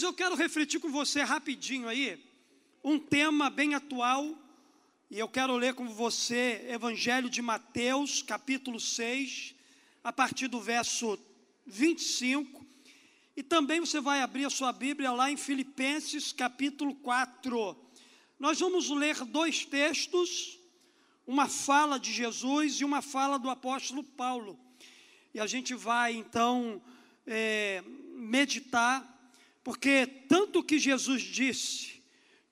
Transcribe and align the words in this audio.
Queridos, 0.00 0.02
eu 0.02 0.14
quero 0.14 0.34
refletir 0.34 0.80
com 0.80 0.90
você 0.90 1.22
rapidinho 1.22 1.86
aí, 1.86 2.18
um 2.82 2.98
tema 2.98 3.50
bem 3.50 3.74
atual, 3.74 4.34
e 5.10 5.18
eu 5.18 5.28
quero 5.28 5.54
ler 5.56 5.74
com 5.74 5.90
você 5.90 6.66
Evangelho 6.70 7.28
de 7.28 7.42
Mateus, 7.42 8.22
capítulo 8.22 8.80
6, 8.80 9.54
a 10.02 10.10
partir 10.10 10.48
do 10.48 10.58
verso 10.58 11.18
25, 11.66 12.64
e 13.36 13.42
também 13.42 13.80
você 13.80 14.00
vai 14.00 14.22
abrir 14.22 14.46
a 14.46 14.50
sua 14.50 14.72
Bíblia 14.72 15.12
lá 15.12 15.30
em 15.30 15.36
Filipenses, 15.36 16.32
capítulo 16.32 16.94
4. 16.94 17.76
Nós 18.38 18.58
vamos 18.58 18.88
ler 18.88 19.22
dois 19.26 19.66
textos, 19.66 20.58
uma 21.26 21.46
fala 21.46 22.00
de 22.00 22.10
Jesus 22.10 22.80
e 22.80 22.86
uma 22.86 23.02
fala 23.02 23.38
do 23.38 23.50
apóstolo 23.50 24.02
Paulo. 24.02 24.58
E 25.34 25.40
a 25.40 25.46
gente 25.46 25.74
vai 25.74 26.14
então 26.14 26.80
é, 27.26 27.84
meditar, 28.14 29.09
porque 29.70 30.04
tanto 30.04 30.58
o 30.58 30.64
que 30.64 30.80
Jesus 30.80 31.22
disse, 31.22 32.02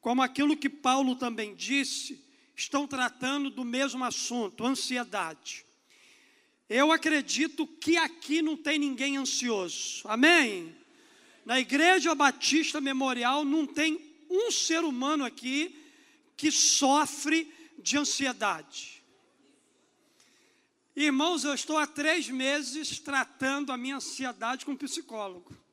como 0.00 0.22
aquilo 0.22 0.56
que 0.56 0.68
Paulo 0.68 1.16
também 1.16 1.52
disse, 1.52 2.24
estão 2.54 2.86
tratando 2.86 3.50
do 3.50 3.64
mesmo 3.64 4.04
assunto, 4.04 4.64
ansiedade. 4.64 5.66
Eu 6.68 6.92
acredito 6.92 7.66
que 7.66 7.96
aqui 7.96 8.40
não 8.40 8.56
tem 8.56 8.78
ninguém 8.78 9.16
ansioso, 9.16 10.02
amém? 10.04 10.76
Na 11.44 11.58
Igreja 11.58 12.14
Batista 12.14 12.80
Memorial 12.80 13.44
não 13.44 13.66
tem 13.66 14.00
um 14.30 14.52
ser 14.52 14.84
humano 14.84 15.24
aqui 15.24 15.76
que 16.36 16.52
sofre 16.52 17.52
de 17.80 17.98
ansiedade. 17.98 19.02
Irmãos, 20.94 21.42
eu 21.42 21.52
estou 21.52 21.78
há 21.78 21.84
três 21.84 22.28
meses 22.28 23.00
tratando 23.00 23.72
a 23.72 23.76
minha 23.76 23.96
ansiedade 23.96 24.64
com 24.64 24.70
um 24.70 24.76
psicólogo. 24.76 25.66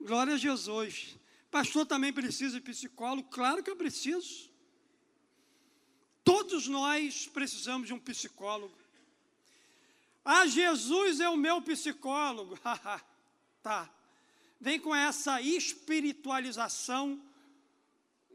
Glória 0.00 0.34
a 0.34 0.38
Jesus. 0.38 1.16
Pastor 1.50 1.84
também 1.84 2.12
precisa 2.12 2.54
de 2.54 2.60
psicólogo? 2.60 3.28
Claro 3.28 3.62
que 3.62 3.70
eu 3.70 3.76
preciso. 3.76 4.50
Todos 6.24 6.66
nós 6.66 7.26
precisamos 7.26 7.86
de 7.86 7.92
um 7.92 7.98
psicólogo. 7.98 8.76
Ah, 10.24 10.46
Jesus 10.46 11.20
é 11.20 11.28
o 11.28 11.36
meu 11.36 11.60
psicólogo. 11.60 12.58
tá. 13.62 13.90
Vem 14.60 14.78
com 14.78 14.94
essa 14.94 15.40
espiritualização 15.40 17.20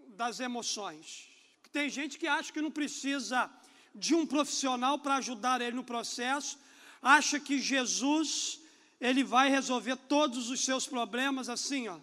das 0.08 0.40
emoções. 0.40 1.30
Tem 1.72 1.90
gente 1.90 2.18
que 2.18 2.28
acha 2.28 2.52
que 2.52 2.62
não 2.62 2.72
precisa 2.72 3.50
de 3.94 4.14
um 4.14 4.26
profissional 4.26 5.00
para 5.00 5.16
ajudar 5.16 5.62
ele 5.62 5.76
no 5.76 5.84
processo, 5.84 6.60
acha 7.02 7.40
que 7.40 7.60
Jesus 7.60 8.60
ele 9.00 9.24
vai 9.24 9.50
resolver 9.50 9.96
todos 9.96 10.50
os 10.50 10.64
seus 10.64 10.88
problemas 10.88 11.50
assim, 11.50 11.88
ó. 11.88 12.00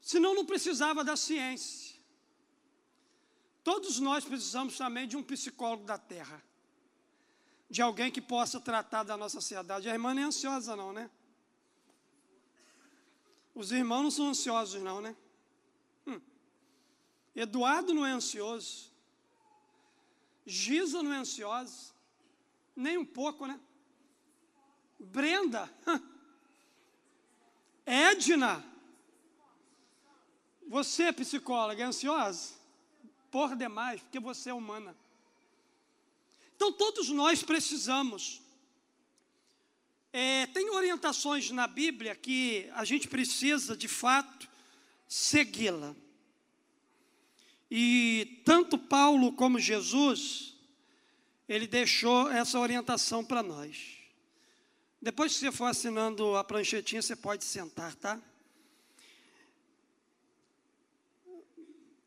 Senão 0.00 0.34
não 0.34 0.44
precisava 0.44 1.04
da 1.04 1.16
ciência. 1.16 2.00
Todos 3.62 4.00
nós 4.00 4.24
precisamos 4.24 4.76
também 4.76 5.06
de 5.06 5.16
um 5.16 5.22
psicólogo 5.22 5.84
da 5.84 5.96
terra. 5.96 6.42
De 7.70 7.80
alguém 7.80 8.10
que 8.10 8.20
possa 8.20 8.60
tratar 8.60 9.04
da 9.04 9.16
nossa 9.16 9.38
ansiedade. 9.38 9.88
A 9.88 9.92
irmã 9.92 10.12
não 10.12 10.22
é 10.22 10.24
ansiosa, 10.24 10.74
não, 10.74 10.92
né? 10.92 11.10
Os 13.54 13.70
irmãos 13.70 14.02
não 14.02 14.10
são 14.10 14.28
ansiosos, 14.28 14.82
não, 14.82 15.00
né? 15.00 15.16
Hum. 16.06 16.20
Eduardo 17.34 17.94
não 17.94 18.04
é 18.04 18.10
ansioso. 18.10 18.90
Giza 20.44 21.02
não 21.02 21.12
é 21.12 21.18
ansiosa. 21.18 21.92
Nem 22.74 22.98
um 22.98 23.04
pouco, 23.04 23.46
né? 23.46 23.60
Brenda. 25.02 25.70
Edna. 27.84 28.64
Você, 30.68 31.12
psicóloga, 31.12 31.82
é 31.82 31.86
ansiosa? 31.86 32.54
Por 33.30 33.56
demais, 33.56 34.00
porque 34.00 34.20
você 34.20 34.50
é 34.50 34.54
humana. 34.54 34.96
Então, 36.54 36.72
todos 36.72 37.08
nós 37.08 37.42
precisamos. 37.42 38.40
É, 40.12 40.46
tem 40.46 40.70
orientações 40.70 41.50
na 41.50 41.66
Bíblia 41.66 42.14
que 42.14 42.70
a 42.74 42.84
gente 42.84 43.08
precisa, 43.08 43.76
de 43.76 43.88
fato, 43.88 44.48
segui-la. 45.08 45.96
E 47.70 48.42
tanto 48.44 48.76
Paulo 48.76 49.32
como 49.32 49.58
Jesus, 49.58 50.54
ele 51.48 51.66
deixou 51.66 52.30
essa 52.30 52.58
orientação 52.58 53.24
para 53.24 53.42
nós. 53.42 54.01
Depois 55.02 55.32
que 55.32 55.40
você 55.40 55.50
for 55.50 55.64
assinando 55.64 56.36
a 56.36 56.44
pranchetinha, 56.44 57.02
você 57.02 57.16
pode 57.16 57.44
sentar, 57.44 57.92
tá? 57.96 58.22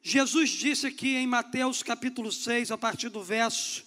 Jesus 0.01 0.51
disse 0.51 0.88
aqui 0.88 1.17
em 1.17 1.28
Mateus 1.28 1.84
capítulo 1.84 2.31
6, 2.31 2.72
a 2.72 2.78
partir 2.78 3.09
do 3.09 3.22
verso 3.22 3.84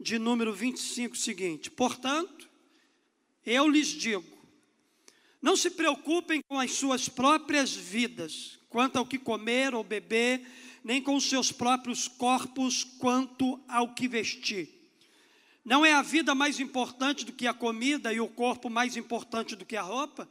de 0.00 0.18
número 0.18 0.52
25, 0.52 1.14
o 1.14 1.18
seguinte: 1.18 1.70
Portanto, 1.70 2.50
eu 3.46 3.68
lhes 3.68 3.86
digo, 3.86 4.26
não 5.40 5.56
se 5.56 5.70
preocupem 5.70 6.42
com 6.48 6.58
as 6.58 6.72
suas 6.72 7.08
próprias 7.08 7.72
vidas, 7.72 8.58
quanto 8.68 8.96
ao 8.96 9.06
que 9.06 9.16
comer 9.16 9.76
ou 9.76 9.84
beber, 9.84 10.44
nem 10.82 11.00
com 11.00 11.14
os 11.14 11.28
seus 11.28 11.52
próprios 11.52 12.08
corpos, 12.08 12.82
quanto 12.82 13.60
ao 13.68 13.94
que 13.94 14.08
vestir. 14.08 14.79
Não 15.64 15.84
é 15.84 15.92
a 15.92 16.02
vida 16.02 16.34
mais 16.34 16.58
importante 16.58 17.24
do 17.24 17.32
que 17.32 17.46
a 17.46 17.52
comida 17.52 18.12
e 18.12 18.20
o 18.20 18.28
corpo 18.28 18.70
mais 18.70 18.96
importante 18.96 19.54
do 19.54 19.64
que 19.64 19.76
a 19.76 19.82
roupa? 19.82 20.28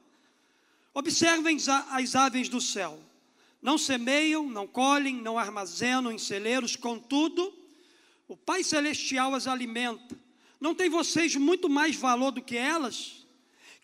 Observem 0.94 1.57
as 1.91 2.16
aves 2.16 2.50
do 2.50 2.59
céu. 2.59 3.00
Não 3.62 3.78
semeiam, 3.78 4.50
não 4.50 4.66
colhem, 4.66 5.16
não 5.16 5.38
armazenam 5.38 6.12
em 6.12 6.17
celeiros, 6.17 6.75
contudo, 6.75 7.53
o 8.28 8.35
Pai 8.35 8.63
Celestial 8.63 9.35
as 9.35 9.47
alimenta. 9.47 10.17
Não 10.59 10.73
tem 10.73 10.90
vocês 10.90 11.35
muito 11.35 11.69
mais 11.69 11.96
valor 11.96 12.31
do 12.31 12.41
que 12.41 12.57
elas? 12.57 13.25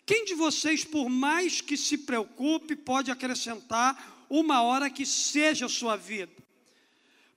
Quem 0.04 0.24
de 0.24 0.34
vocês, 0.34 0.84
por 0.84 1.08
mais 1.08 1.60
que 1.60 1.76
se 1.76 1.98
preocupe, 1.98 2.76
pode 2.76 3.10
acrescentar 3.10 4.26
uma 4.30 4.62
hora 4.62 4.88
que 4.88 5.04
seja 5.04 5.66
a 5.66 5.68
sua 5.68 5.96
vida? 5.96 6.32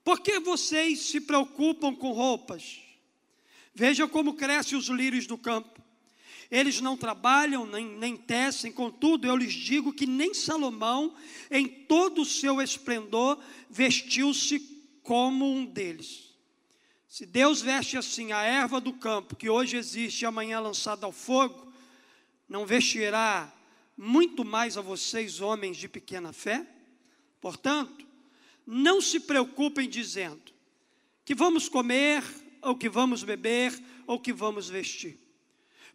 Por 0.04 0.22
que 0.22 0.40
vocês 0.40 1.00
se 1.02 1.22
preocupam 1.22 1.96
com 1.96 2.12
roupas? 2.12 2.80
Veja 3.74 4.08
como 4.08 4.34
crescem 4.34 4.78
os 4.78 4.88
lírios 4.88 5.28
do 5.28 5.38
campo. 5.38 5.82
Eles 6.52 6.82
não 6.82 6.98
trabalham, 6.98 7.66
nem, 7.66 7.86
nem 7.86 8.18
tecem, 8.18 8.72
contudo, 8.72 9.28
eu 9.28 9.36
lhes 9.36 9.54
digo 9.54 9.94
que 9.94 10.08
nem 10.08 10.34
Salomão, 10.34 11.14
em 11.52 11.68
todo 11.68 12.22
o 12.22 12.26
seu 12.26 12.60
esplendor, 12.60 13.38
vestiu-se 13.70 14.60
como 15.04 15.46
um 15.46 15.64
deles. 15.64 16.30
Se 17.08 17.26
Deus 17.26 17.62
veste 17.62 17.98
assim 17.98 18.32
a 18.32 18.42
erva 18.42 18.82
do 18.82 18.94
campo, 18.94 19.36
que 19.36 19.50
hoje 19.50 19.78
existe 19.78 20.22
e 20.22 20.26
amanhã 20.26 20.60
lançada 20.60 21.06
ao 21.06 21.12
fogo, 21.12 21.72
não 22.48 22.66
vestirá 22.66 23.52
muito 23.96 24.46
mais 24.46 24.78
a 24.78 24.82
vocês, 24.82 25.42
homens 25.42 25.78
de 25.78 25.88
pequena 25.88 26.34
fé? 26.34 26.66
Portanto, 27.40 28.08
não 28.66 29.02
se 29.02 29.20
preocupem 29.20 29.90
dizendo 29.90 30.54
que 31.26 31.36
vamos 31.36 31.70
comer, 31.70 32.24
ou 32.62 32.76
que 32.76 32.90
vamos 32.90 33.24
beber, 33.24 33.78
ou 34.06 34.20
que 34.20 34.34
vamos 34.34 34.70
vestir. 34.70 35.20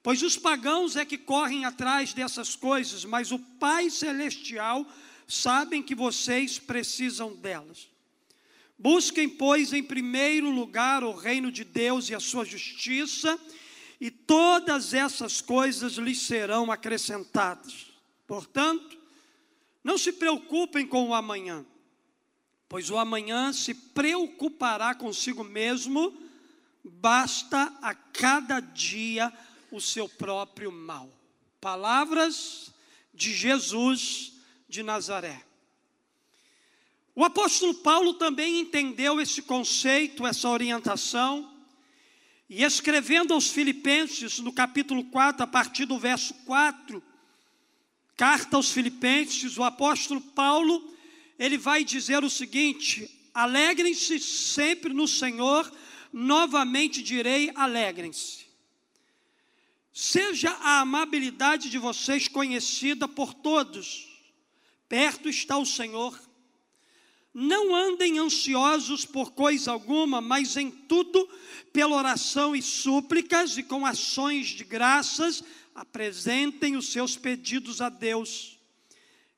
Pois 0.03 0.23
os 0.23 0.37
pagãos 0.37 0.97
é 0.97 1.05
que 1.05 1.17
correm 1.17 1.65
atrás 1.65 2.13
dessas 2.13 2.55
coisas, 2.55 3.05
mas 3.05 3.33
o 3.33 3.39
Pai 3.39 3.89
Celestial 3.89 4.87
sabem 5.27 5.83
que 5.83 5.95
vocês 5.95 6.59
precisam 6.59 7.35
delas. 7.35 7.89
Busquem, 8.79 9.29
pois, 9.29 9.73
em 9.73 9.83
primeiro 9.83 10.51
lugar 10.51 11.03
o 11.03 11.13
reino 11.13 11.51
de 11.51 11.65
Deus 11.65 12.11
e 12.11 12.15
a 12.15 12.21
sua 12.21 12.45
justiça, 12.45 13.39
e 14.01 14.11
todas 14.11 14.93
essas 14.93 15.41
coisas 15.41 15.95
lhes 15.95 16.21
serão 16.21 16.71
acrescentadas. 16.71 17.87
Portanto, 18.27 18.99
não 19.83 19.97
se 19.97 20.13
preocupem 20.13 20.87
com 20.87 21.09
o 21.09 21.15
amanhã, 21.15 21.65
pois 22.69 22.91
o 22.91 22.99
amanhã 22.99 23.53
se 23.53 23.73
preocupará 23.73 24.95
consigo 24.95 25.45
mesmo 25.45 26.24
basta 26.85 27.73
a 27.81 27.95
cada 27.95 28.61
dia 28.61 29.33
o 29.71 29.81
seu 29.81 30.09
próprio 30.09 30.71
mal. 30.71 31.11
Palavras 31.61 32.73
de 33.13 33.33
Jesus 33.33 34.35
de 34.69 34.83
Nazaré. 34.83 35.43
O 37.15 37.25
apóstolo 37.25 37.75
Paulo 37.75 38.15
também 38.15 38.61
entendeu 38.61 39.21
esse 39.21 39.41
conceito, 39.41 40.27
essa 40.27 40.49
orientação, 40.49 41.51
e 42.51 42.63
escrevendo 42.63 43.33
aos 43.33 43.49
Filipenses, 43.49 44.41
no 44.41 44.53
capítulo 44.53 45.05
4, 45.05 45.45
a 45.45 45.47
partir 45.47 45.87
do 45.87 45.99
verso 45.99 46.35
4, 46.45 47.03
carta 48.17 48.57
aos 48.57 48.71
Filipenses, 48.71 49.57
o 49.57 49.63
apóstolo 49.63 50.21
Paulo, 50.21 50.93
ele 51.39 51.57
vai 51.57 51.85
dizer 51.85 52.23
o 52.23 52.31
seguinte: 52.31 53.09
alegrem-se 53.33 54.19
sempre 54.19 54.93
no 54.93 55.09
Senhor, 55.09 55.73
novamente 56.15 57.03
direi: 57.03 57.51
alegrem-se. 57.57 58.47
Seja 59.93 60.51
a 60.61 60.81
amabilidade 60.81 61.69
de 61.69 61.77
vocês 61.77 62.29
conhecida 62.29 63.09
por 63.09 63.35
todos. 63.35 64.09
Perto 64.89 65.29
está 65.29 65.59
o 65.59 65.67
Senhor. 65.67 66.19
Não 67.33 67.75
andem 67.75 68.19
ansiosos 68.21 69.05
por 69.05 69.33
coisa 69.33 69.73
alguma, 69.73 70.21
mas 70.21 70.57
em 70.57 70.71
tudo, 70.71 71.29
pela 71.73 71.97
oração 71.97 72.55
e 72.55 72.63
súplicas 72.63 73.59
e 73.59 73.65
com 73.65 73.85
ações 73.85 74.49
de 74.49 74.63
graças, 74.63 75.43
apresentem 75.75 76.77
os 76.77 76.89
seus 76.93 77.17
pedidos 77.17 77.81
a 77.81 77.89
Deus. 77.89 78.57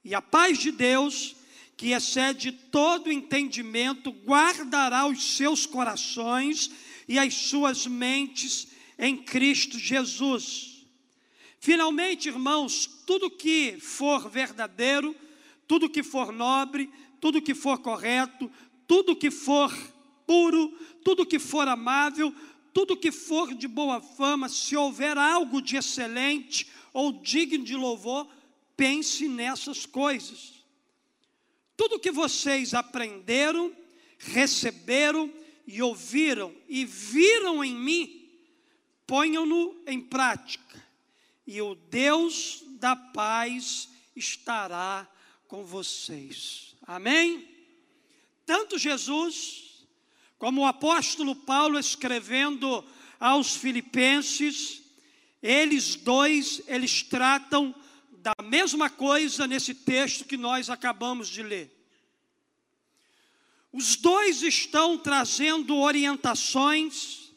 E 0.05 0.15
a 0.15 0.21
paz 0.21 0.59
de 0.59 0.71
Deus, 0.71 1.37
que 1.77 1.93
excede 1.93 2.53
todo 2.53 3.13
entendimento, 3.13 4.11
guardará 4.11 5.07
os 5.07 5.37
seus 5.37 5.67
corações 5.67 6.71
e 7.07 7.19
as 7.19 7.35
suas 7.35 7.87
mentes 7.87 8.69
em 8.99 9.17
Cristo 9.17 9.79
Jesus. 9.79 10.87
Finalmente, 11.61 12.29
irmãos, 12.29 12.87
tudo 13.07 13.31
que 13.31 13.79
for 13.79 14.31
verdadeiro, 14.31 15.15
tudo 15.69 15.91
que 15.91 16.03
for 16.03 16.33
nobre, 16.33 16.91
tudo 17.21 17.43
que 17.43 17.55
for 17.55 17.79
correto, 17.79 18.51
tudo 18.87 19.17
que 19.17 19.31
for 19.31 19.71
puro, 20.27 20.71
tudo 21.05 21.27
que 21.27 21.39
for 21.39 21.69
amável, 21.69 22.35
tudo 22.73 22.97
que 22.97 23.13
for 23.13 23.55
de 23.55 23.69
boa 23.69 24.01
fama, 24.01 24.49
se 24.49 24.77
houver 24.77 25.19
algo 25.19 25.61
de 25.61 25.77
excelente 25.77 26.67
ou 26.93 27.13
digno 27.13 27.65
de 27.65 27.75
louvor, 27.75 28.29
pense 28.77 29.29
nessas 29.29 29.85
coisas. 29.85 30.56
Tudo 31.77 32.01
que 32.01 32.11
vocês 32.11 32.73
aprenderam, 32.75 33.75
receberam 34.19 35.33
e 35.67 35.83
ouviram 35.83 36.55
e 36.69 36.85
viram 36.85 37.63
em 37.63 37.75
mim, 37.75 38.31
ponham-no 39.07 39.77
em 39.87 40.01
prática, 40.01 40.83
e 41.47 41.61
o 41.61 41.75
Deus 41.75 42.63
da 42.81 42.97
paz 42.97 43.89
estará 44.15 45.07
com 45.47 45.65
vocês. 45.65 46.75
Amém? 46.83 47.47
Tanto 48.45 48.79
Jesus, 48.79 49.87
como 50.39 50.63
o 50.63 50.67
apóstolo 50.67 51.35
Paulo 51.35 51.79
escrevendo 51.79 52.85
aos 53.19 53.57
Filipenses, 53.57 54.83
eles 55.43 55.97
dois, 55.97 56.63
eles 56.67 57.03
tratam 57.03 57.75
da 58.27 58.35
mesma 58.43 58.91
coisa 58.91 59.47
nesse 59.47 59.73
texto 59.73 60.25
que 60.25 60.37
nós 60.37 60.69
acabamos 60.69 61.29
de 61.29 61.45
ler. 61.45 61.71
Os 63.73 63.95
dois 63.95 64.43
estão 64.43 64.99
trazendo 64.99 65.77
orientações 65.77 67.31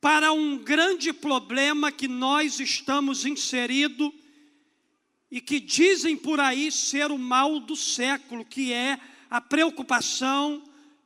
para 0.00 0.32
um 0.32 0.58
grande 0.58 1.12
problema 1.12 1.92
que 1.92 2.08
nós 2.08 2.58
estamos 2.58 3.24
inseridos 3.24 4.10
e 5.30 5.40
que 5.40 5.60
dizem 5.60 6.16
por 6.16 6.40
aí 6.40 6.72
ser 6.72 7.12
o 7.12 7.18
mal 7.18 7.60
do 7.60 7.76
século, 7.76 8.44
que 8.44 8.72
é 8.72 8.98
a 9.30 9.40
preocupação, 9.40 10.60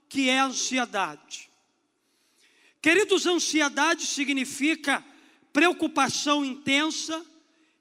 que 0.09 0.31
é 0.31 0.39
a 0.39 0.47
ansiedade. 0.47 1.51
Queridos, 2.81 3.27
ansiedade 3.27 4.07
significa 4.07 5.05
preocupação 5.53 6.43
intensa, 6.43 7.23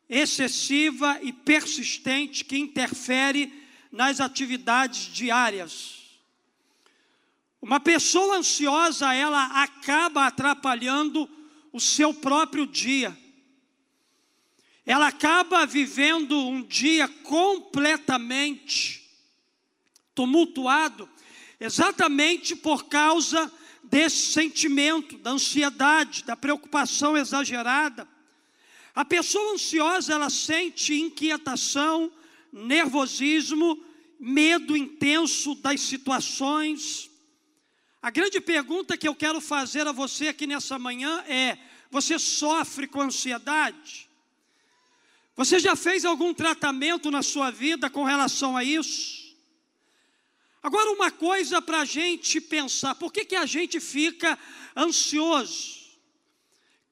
excessiva 0.10 1.20
e 1.22 1.34
persistente 1.34 2.46
que 2.46 2.58
interfere 2.58 3.52
nas 3.92 4.20
atividades 4.20 5.14
diárias. 5.14 6.04
Uma 7.62 7.80
pessoa 7.80 8.38
ansiosa, 8.38 9.14
ela 9.14 9.64
acaba 9.64 10.28
atrapalhando 10.28 11.28
o 11.74 11.80
seu 11.80 12.14
próprio 12.14 12.68
dia. 12.68 13.18
Ela 14.86 15.08
acaba 15.08 15.66
vivendo 15.66 16.38
um 16.38 16.62
dia 16.62 17.08
completamente 17.08 19.04
tumultuado, 20.14 21.10
exatamente 21.60 22.56
por 22.56 22.86
causa 22.86 23.52
desse 23.84 24.32
sentimento, 24.32 25.18
da 25.18 25.32
ansiedade, 25.32 26.24
da 26.24 26.36
preocupação 26.36 27.18
exagerada. 27.18 28.08
A 28.96 29.04
pessoa 29.04 29.54
ansiosa, 29.54 30.14
ela 30.14 30.30
sente 30.30 30.94
inquietação, 30.94 32.10
nervosismo, 32.52 33.84
medo 34.18 34.78
intenso 34.78 35.54
das 35.56 35.82
situações. 35.82 37.12
A 38.02 38.10
grande 38.10 38.40
pergunta 38.40 38.96
que 38.96 39.06
eu 39.06 39.14
quero 39.14 39.42
fazer 39.42 39.86
a 39.86 39.92
você 39.92 40.30
aqui 40.30 40.48
nessa 40.48 40.80
manhã 40.80 41.22
é: 41.28 41.58
você 41.92 42.18
sofre 42.18 42.88
com 42.88 43.02
ansiedade? 43.02 44.10
Você 45.36 45.60
já 45.60 45.76
fez 45.76 46.06
algum 46.06 46.34
tratamento 46.34 47.12
na 47.12 47.22
sua 47.22 47.52
vida 47.52 47.90
com 47.90 48.06
relação 48.06 48.56
a 48.56 48.64
isso? 48.64 49.36
Agora, 50.64 50.92
uma 50.92 51.12
coisa 51.12 51.62
para 51.62 51.82
a 51.82 51.86
gente 51.86 52.40
pensar: 52.40 52.96
por 52.96 53.12
que, 53.12 53.26
que 53.26 53.36
a 53.36 53.46
gente 53.46 53.82
fica 53.82 54.40
ansioso? 54.76 55.85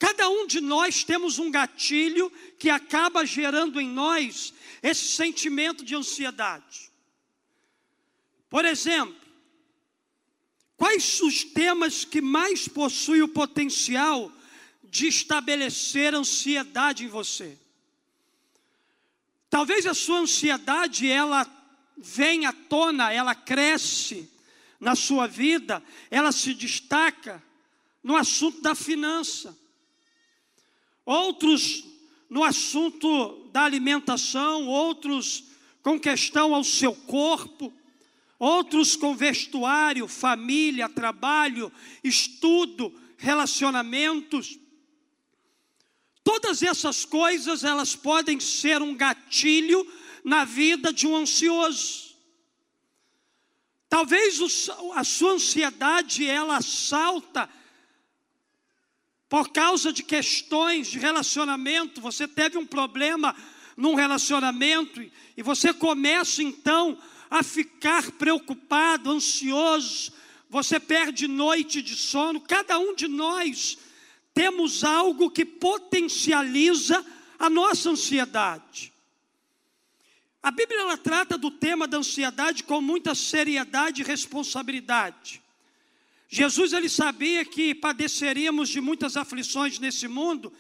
Cada 0.04 0.28
um 0.28 0.46
de 0.46 0.60
nós 0.60 1.06
temos 1.06 1.40
um 1.40 1.50
gatilho 1.50 2.30
que 2.60 2.70
acaba 2.70 3.26
gerando 3.26 3.80
em 3.80 3.88
nós 3.88 4.54
esse 4.82 5.08
sentimento 5.08 5.86
de 5.86 5.96
ansiedade. 5.96 6.92
Por 8.50 8.66
exemplo, 8.66 9.16
quais 10.76 11.22
os 11.22 11.46
temas 11.46 12.04
que 12.04 12.20
mais 12.20 12.68
possuem 12.68 13.22
o 13.22 13.30
potencial 13.30 14.30
de 14.84 15.08
estabelecer 15.08 16.14
ansiedade 16.14 17.06
em 17.06 17.08
você? 17.08 17.58
Talvez 19.50 19.86
a 19.86 19.94
sua 19.94 20.20
ansiedade 20.20 21.08
ela 21.08 21.50
venha 21.96 22.50
à 22.50 22.54
tona, 22.54 23.10
ela 23.14 23.34
cresce 23.34 24.30
na 24.82 24.98
sua 24.98 25.28
vida, 25.28 25.82
ela 26.12 26.34
se 26.34 26.54
destaca 26.54 27.42
no 28.04 28.18
assunto 28.18 28.60
da 28.60 28.76
finança 28.76 29.63
outros 31.06 31.84
no 32.30 32.44
assunto 32.44 33.50
da 33.52 33.64
alimentação, 33.64 34.68
outros 34.68 35.44
com 35.82 36.00
questão 36.00 36.56
ao 36.56 36.64
seu 36.64 36.96
corpo, 36.96 37.72
outros 38.40 38.96
com 38.96 39.16
vestuário, 39.16 40.08
família, 40.08 40.90
trabalho, 40.90 41.72
estudo, 42.04 42.94
relacionamentos. 43.18 44.58
Todas 46.24 46.64
essas 46.64 47.06
coisas, 47.06 47.64
elas 47.64 47.96
podem 47.96 48.40
ser 48.40 48.82
um 48.82 48.96
gatilho 48.96 49.86
na 50.24 50.46
vida 50.46 50.92
de 50.92 51.06
um 51.06 51.16
ansioso. 51.16 52.14
Talvez 53.90 54.40
a 54.96 55.04
sua 55.04 55.34
ansiedade, 55.34 56.28
ela 56.28 56.62
salta 56.62 57.48
por 59.34 59.50
causa 59.50 59.92
de 59.92 60.04
questões 60.04 60.86
de 60.86 61.00
relacionamento, 61.00 62.00
você 62.00 62.28
teve 62.28 62.56
um 62.56 62.68
problema 62.68 63.36
num 63.76 63.96
relacionamento 63.96 65.02
e 65.36 65.42
você 65.42 65.74
começa 65.74 66.44
então 66.44 66.96
a 67.32 67.42
ficar 67.42 68.12
preocupado, 68.12 69.10
ansioso, 69.10 70.14
você 70.48 70.80
perde 70.80 71.28
noite 71.28 71.82
de 71.82 71.96
sono. 71.96 72.40
Cada 72.42 72.78
um 72.78 72.94
de 72.94 73.08
nós 73.08 73.76
temos 74.36 74.84
algo 74.84 75.32
que 75.32 75.44
potencializa 75.44 77.04
a 77.40 77.50
nossa 77.50 77.90
ansiedade. 77.90 78.94
A 80.44 80.52
Bíblia 80.52 80.82
ela 80.82 80.96
trata 80.96 81.40
do 81.40 81.50
tema 81.50 81.88
da 81.88 81.98
ansiedade 81.98 82.64
com 82.64 82.80
muita 82.80 83.16
seriedade 83.16 84.04
e 84.04 84.06
responsabilidade. 84.06 85.43
Jesus 86.28 86.74
ele 86.74 86.90
sabia 86.90 87.46
que 87.46 87.76
padeceríamos 87.76 88.70
de 88.70 88.82
muitas 88.82 89.16
aflições 89.16 89.80
nesse 89.80 90.08
mundo 90.08 90.52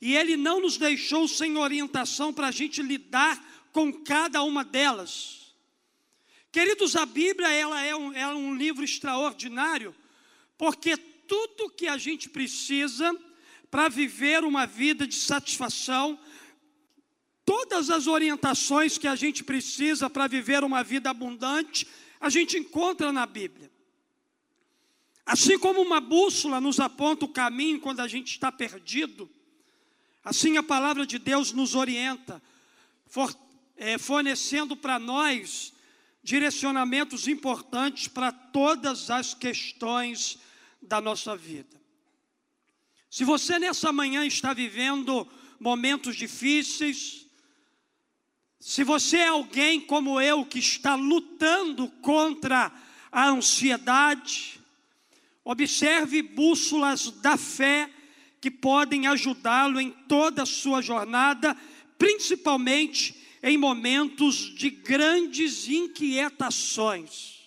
e 0.00 0.14
ele 0.16 0.36
não 0.36 0.60
nos 0.60 0.76
deixou 0.76 1.26
sem 1.28 1.56
orientação 1.56 2.32
para 2.32 2.48
a 2.48 2.50
gente 2.50 2.82
lidar 2.82 3.42
com 3.72 3.92
cada 3.92 4.42
uma 4.42 4.64
delas. 4.64 5.54
Queridos, 6.50 6.96
a 6.96 7.06
Bíblia 7.06 7.48
ela 7.50 7.82
é, 7.82 7.96
um, 7.96 8.12
é 8.12 8.26
um 8.34 8.54
livro 8.54 8.84
extraordinário 8.84 9.94
porque 10.58 10.96
tudo 10.96 11.70
que 11.70 11.88
a 11.88 11.96
gente 11.96 12.28
precisa 12.28 13.16
para 13.70 13.88
viver 13.88 14.44
uma 14.44 14.66
vida 14.66 15.06
de 15.06 15.14
satisfação, 15.14 16.18
todas 17.42 17.88
as 17.88 18.06
orientações 18.06 18.98
que 18.98 19.08
a 19.08 19.16
gente 19.16 19.42
precisa 19.42 20.10
para 20.10 20.26
viver 20.26 20.62
uma 20.62 20.84
vida 20.84 21.08
abundante, 21.08 21.86
a 22.20 22.28
gente 22.28 22.58
encontra 22.58 23.10
na 23.10 23.24
Bíblia. 23.24 23.70
Assim 25.24 25.58
como 25.58 25.80
uma 25.80 26.00
bússola 26.00 26.60
nos 26.60 26.80
aponta 26.80 27.24
o 27.24 27.28
caminho 27.28 27.80
quando 27.80 28.00
a 28.00 28.08
gente 28.08 28.32
está 28.32 28.50
perdido, 28.50 29.30
assim 30.24 30.56
a 30.56 30.62
palavra 30.62 31.06
de 31.06 31.18
Deus 31.18 31.52
nos 31.52 31.74
orienta, 31.74 32.42
é, 33.76 33.98
fornecendo 33.98 34.76
para 34.76 34.98
nós 34.98 35.72
direcionamentos 36.22 37.26
importantes 37.26 38.08
para 38.08 38.32
todas 38.32 39.10
as 39.10 39.34
questões 39.34 40.38
da 40.80 41.00
nossa 41.00 41.36
vida. 41.36 41.80
Se 43.10 43.24
você 43.24 43.58
nessa 43.58 43.92
manhã 43.92 44.24
está 44.24 44.54
vivendo 44.54 45.28
momentos 45.60 46.16
difíceis, 46.16 47.26
se 48.58 48.84
você 48.84 49.18
é 49.18 49.28
alguém 49.28 49.80
como 49.80 50.20
eu 50.20 50.46
que 50.46 50.58
está 50.58 50.94
lutando 50.94 51.88
contra 52.00 52.72
a 53.10 53.28
ansiedade, 53.28 54.61
observe 55.44 56.22
bússolas 56.22 57.10
da 57.10 57.36
fé 57.36 57.90
que 58.40 58.50
podem 58.50 59.06
ajudá-lo 59.06 59.80
em 59.80 59.90
toda 59.90 60.42
a 60.42 60.46
sua 60.46 60.82
jornada, 60.82 61.56
principalmente 61.98 63.14
em 63.42 63.56
momentos 63.56 64.54
de 64.54 64.70
grandes 64.70 65.68
inquietações. 65.68 67.40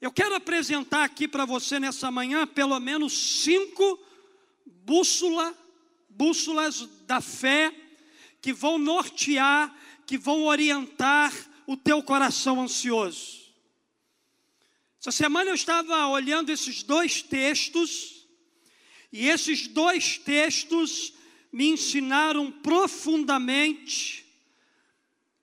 Eu 0.00 0.12
quero 0.12 0.34
apresentar 0.34 1.04
aqui 1.04 1.26
para 1.26 1.44
você 1.44 1.80
nessa 1.80 2.10
manhã 2.10 2.46
pelo 2.46 2.78
menos 2.78 3.42
cinco 3.42 3.98
bússola, 4.84 5.52
bússolas 6.08 6.88
da 7.06 7.20
fé 7.20 7.74
que 8.40 8.52
vão 8.52 8.78
nortear, 8.78 9.74
que 10.06 10.16
vão 10.16 10.44
orientar 10.44 11.32
o 11.66 11.76
teu 11.76 12.02
coração 12.02 12.60
ansioso. 12.62 13.37
Essa 15.00 15.12
semana 15.12 15.50
eu 15.50 15.54
estava 15.54 16.08
olhando 16.08 16.50
esses 16.50 16.82
dois 16.82 17.22
textos, 17.22 18.26
e 19.12 19.28
esses 19.28 19.68
dois 19.68 20.18
textos 20.18 21.12
me 21.52 21.68
ensinaram 21.68 22.50
profundamente 22.50 24.26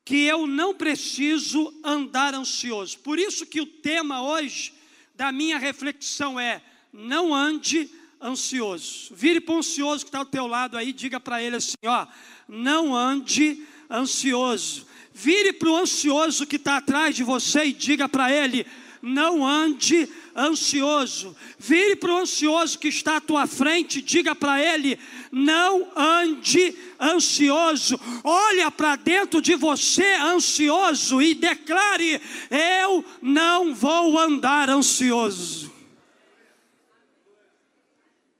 que 0.04 0.24
eu 0.26 0.46
não 0.46 0.76
preciso 0.76 1.74
andar 1.84 2.36
ansioso. 2.36 3.00
Por 3.00 3.18
isso 3.18 3.46
que 3.46 3.62
o 3.62 3.66
tema 3.66 4.22
hoje 4.22 4.74
da 5.16 5.32
minha 5.32 5.58
reflexão 5.58 6.40
é: 6.40 6.62
não 6.92 7.34
ande 7.34 7.90
ansioso. 8.22 9.16
Vire 9.16 9.40
para 9.40 9.56
o 9.56 9.60
ansioso 9.60 10.04
que 10.04 10.10
está 10.10 10.20
ao 10.20 10.26
teu 10.26 10.48
lado 10.48 10.78
aí, 10.78 10.92
diga 10.92 11.20
para 11.20 11.42
ele 11.42 11.56
assim: 11.56 11.78
ó, 11.86 12.06
não 12.48 12.94
ande 12.94 13.66
ansioso. 13.90 14.86
Vire 15.14 15.54
para 15.54 15.70
o 15.70 15.78
ansioso 15.78 16.46
que 16.46 16.58
está 16.58 16.78
atrás 16.78 17.16
de 17.16 17.24
você 17.24 17.66
e 17.68 17.74
diga 17.74 18.08
para 18.10 18.32
ele: 18.32 18.68
não 19.06 19.46
ande 19.46 20.10
ansioso. 20.36 21.36
Vire 21.58 21.96
para 21.96 22.14
o 22.14 22.18
ansioso 22.18 22.78
que 22.80 22.88
está 22.88 23.18
à 23.18 23.22
tua 23.22 23.48
frente, 23.48 24.02
diga 24.02 24.36
para 24.36 24.62
ele: 24.62 25.00
não 25.32 25.92
ande 25.96 26.76
ansioso. 27.00 28.00
Olha 28.24 28.70
para 28.72 28.96
dentro 28.96 29.42
de 29.42 29.56
você 29.56 30.16
ansioso 30.16 31.22
e 31.22 31.36
declare: 31.36 32.22
eu 32.50 33.06
não 33.22 33.74
vou 33.74 34.20
andar 34.20 34.70
ansioso. 34.70 35.74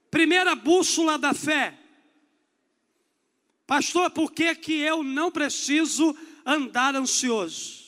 Primeira 0.10 0.56
bússola 0.56 1.18
da 1.18 1.34
fé. 1.34 1.78
Pastor, 3.68 4.12
por 4.12 4.32
que, 4.32 4.54
que 4.56 4.74
eu 4.74 5.04
não 5.04 5.32
preciso 5.32 6.16
andar 6.46 6.96
ansioso? 6.96 7.85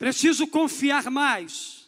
Preciso 0.00 0.46
confiar 0.46 1.10
mais, 1.10 1.86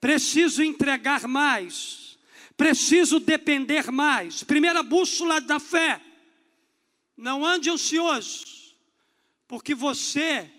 preciso 0.00 0.62
entregar 0.62 1.28
mais, 1.28 2.18
preciso 2.56 3.20
depender 3.20 3.90
mais. 3.92 4.42
Primeira 4.42 4.82
bússola 4.82 5.42
da 5.42 5.60
fé. 5.60 6.00
Não 7.14 7.44
ande 7.44 7.68
ansioso, 7.68 8.74
porque 9.46 9.74
você 9.74 10.50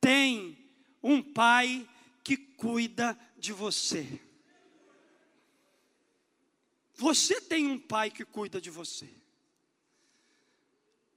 tem 0.00 0.56
um 1.02 1.22
pai 1.22 1.86
que 2.24 2.34
cuida 2.34 3.14
de 3.36 3.52
você. 3.52 4.22
Você 6.94 7.42
tem 7.42 7.66
um 7.66 7.78
pai 7.78 8.10
que 8.10 8.24
cuida 8.24 8.58
de 8.58 8.70
você. 8.70 9.06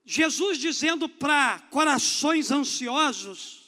Jesus 0.03 0.57
dizendo 0.57 1.07
para 1.07 1.59
corações 1.71 2.51
ansiosos, 2.51 3.62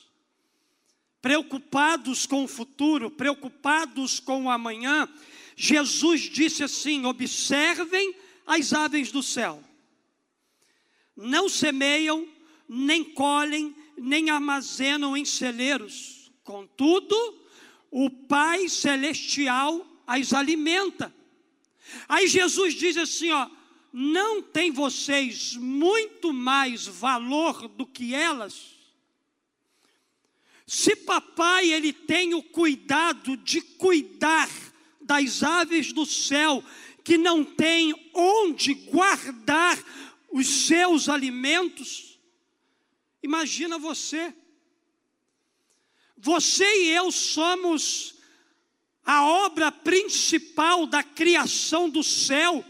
preocupados 1.25 2.27
com 2.27 2.43
o 2.43 2.47
futuro, 2.47 3.09
preocupados 3.09 4.19
com 4.19 4.43
o 4.43 4.49
amanhã, 4.51 5.09
Jesus 5.55 6.29
disse 6.29 6.63
assim: 6.63 7.03
observem 7.03 8.13
as 8.45 8.73
aves 8.73 9.11
do 9.11 9.23
céu, 9.23 9.63
não 11.17 11.49
semeiam, 11.49 12.27
nem 12.69 13.03
colhem, 13.03 13.75
nem 13.97 14.29
armazenam 14.29 15.17
em 15.17 15.25
celeiros, 15.25 16.31
contudo, 16.43 17.15
o 17.89 18.07
Pai 18.07 18.69
Celestial 18.69 19.83
as 20.05 20.31
alimenta. 20.31 21.11
Aí 22.07 22.27
Jesus 22.27 22.75
diz 22.75 22.97
assim: 22.97 23.31
ó, 23.31 23.49
não 23.91 24.43
tem 24.43 24.69
vocês 24.69 25.55
muito 25.55 26.31
mais 26.31 26.85
valor 26.85 27.67
do 27.67 27.83
que 27.83 28.13
elas? 28.13 28.74
Se 30.67 30.95
papai 30.95 31.71
ele 31.71 31.93
tem 31.93 32.33
o 32.33 32.41
cuidado 32.41 33.37
de 33.37 33.61
cuidar 33.61 34.49
das 34.99 35.43
aves 35.43 35.93
do 35.93 36.05
céu, 36.05 36.63
que 37.03 37.17
não 37.17 37.45
tem 37.45 37.93
onde 38.13 38.73
guardar 38.73 39.77
os 40.31 40.47
seus 40.65 41.07
alimentos, 41.07 42.19
imagina 43.21 43.77
você. 43.77 44.33
Você 46.17 46.65
e 46.65 46.89
eu 46.89 47.11
somos 47.11 48.15
a 49.05 49.23
obra 49.23 49.71
principal 49.71 50.87
da 50.87 51.03
criação 51.03 51.87
do 51.87 52.03
céu. 52.03 52.65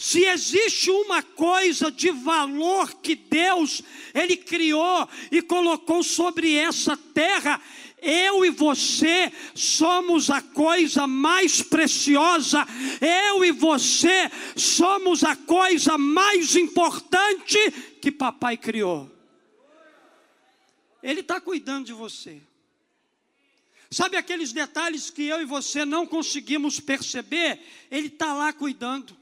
Se 0.00 0.24
existe 0.24 0.90
uma 0.90 1.22
coisa 1.22 1.90
de 1.90 2.10
valor 2.10 2.94
que 3.02 3.14
Deus 3.14 3.82
ele 4.14 4.34
criou 4.34 5.06
e 5.30 5.42
colocou 5.42 6.02
sobre 6.02 6.54
essa 6.54 6.96
terra, 6.96 7.60
eu 8.00 8.42
e 8.42 8.48
você 8.48 9.30
somos 9.54 10.30
a 10.30 10.40
coisa 10.40 11.06
mais 11.06 11.60
preciosa, 11.60 12.66
eu 12.98 13.44
e 13.44 13.52
você 13.52 14.30
somos 14.56 15.22
a 15.22 15.36
coisa 15.36 15.98
mais 15.98 16.56
importante 16.56 17.58
que 18.00 18.10
papai 18.10 18.56
criou. 18.56 19.14
Ele 21.02 21.20
está 21.20 21.38
cuidando 21.42 21.84
de 21.84 21.92
você. 21.92 22.40
Sabe 23.90 24.16
aqueles 24.16 24.50
detalhes 24.50 25.10
que 25.10 25.24
eu 25.24 25.42
e 25.42 25.44
você 25.44 25.84
não 25.84 26.06
conseguimos 26.06 26.80
perceber? 26.80 27.60
Ele 27.90 28.06
está 28.06 28.32
lá 28.32 28.50
cuidando. 28.50 29.19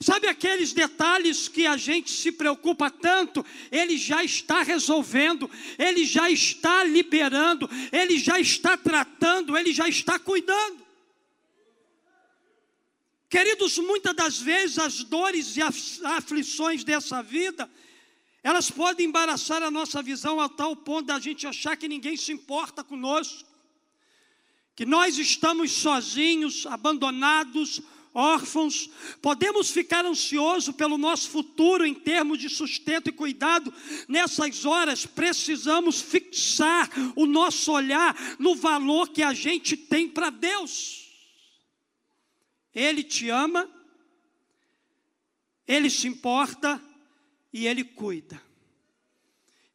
Sabe 0.00 0.26
aqueles 0.26 0.72
detalhes 0.72 1.48
que 1.48 1.66
a 1.66 1.76
gente 1.76 2.10
se 2.10 2.32
preocupa 2.32 2.90
tanto? 2.90 3.44
Ele 3.70 3.96
já 3.96 4.24
está 4.24 4.62
resolvendo, 4.62 5.50
ele 5.78 6.04
já 6.04 6.30
está 6.30 6.84
liberando, 6.84 7.68
ele 7.90 8.18
já 8.18 8.40
está 8.40 8.76
tratando, 8.76 9.56
ele 9.56 9.72
já 9.72 9.88
está 9.88 10.18
cuidando. 10.18 10.82
Queridos, 13.28 13.78
muitas 13.78 14.14
das 14.14 14.38
vezes 14.38 14.78
as 14.78 15.04
dores 15.04 15.56
e 15.56 15.62
as 15.62 16.02
aflições 16.02 16.84
dessa 16.84 17.22
vida, 17.22 17.70
elas 18.42 18.70
podem 18.70 19.06
embaraçar 19.06 19.62
a 19.62 19.70
nossa 19.70 20.02
visão 20.02 20.40
a 20.40 20.48
tal 20.48 20.76
ponto 20.76 21.06
da 21.06 21.18
gente 21.18 21.46
achar 21.46 21.76
que 21.76 21.88
ninguém 21.88 22.16
se 22.16 22.32
importa 22.32 22.84
conosco, 22.84 23.48
que 24.74 24.84
nós 24.84 25.16
estamos 25.16 25.72
sozinhos, 25.72 26.66
abandonados, 26.66 27.80
órfãos, 28.14 28.90
podemos 29.20 29.70
ficar 29.70 30.04
ansiosos 30.04 30.74
pelo 30.74 30.98
nosso 30.98 31.30
futuro 31.30 31.84
em 31.86 31.94
termos 31.94 32.38
de 32.38 32.48
sustento 32.48 33.08
e 33.08 33.12
cuidado. 33.12 33.72
Nessas 34.08 34.64
horas, 34.64 35.06
precisamos 35.06 36.00
fixar 36.00 36.90
o 37.16 37.26
nosso 37.26 37.72
olhar 37.72 38.16
no 38.38 38.54
valor 38.54 39.08
que 39.08 39.22
a 39.22 39.32
gente 39.32 39.76
tem 39.76 40.08
para 40.08 40.30
Deus. 40.30 41.10
Ele 42.74 43.02
te 43.02 43.28
ama, 43.28 43.68
ele 45.66 45.88
se 45.90 46.08
importa 46.08 46.82
e 47.52 47.66
Ele 47.66 47.84
cuida. 47.84 48.40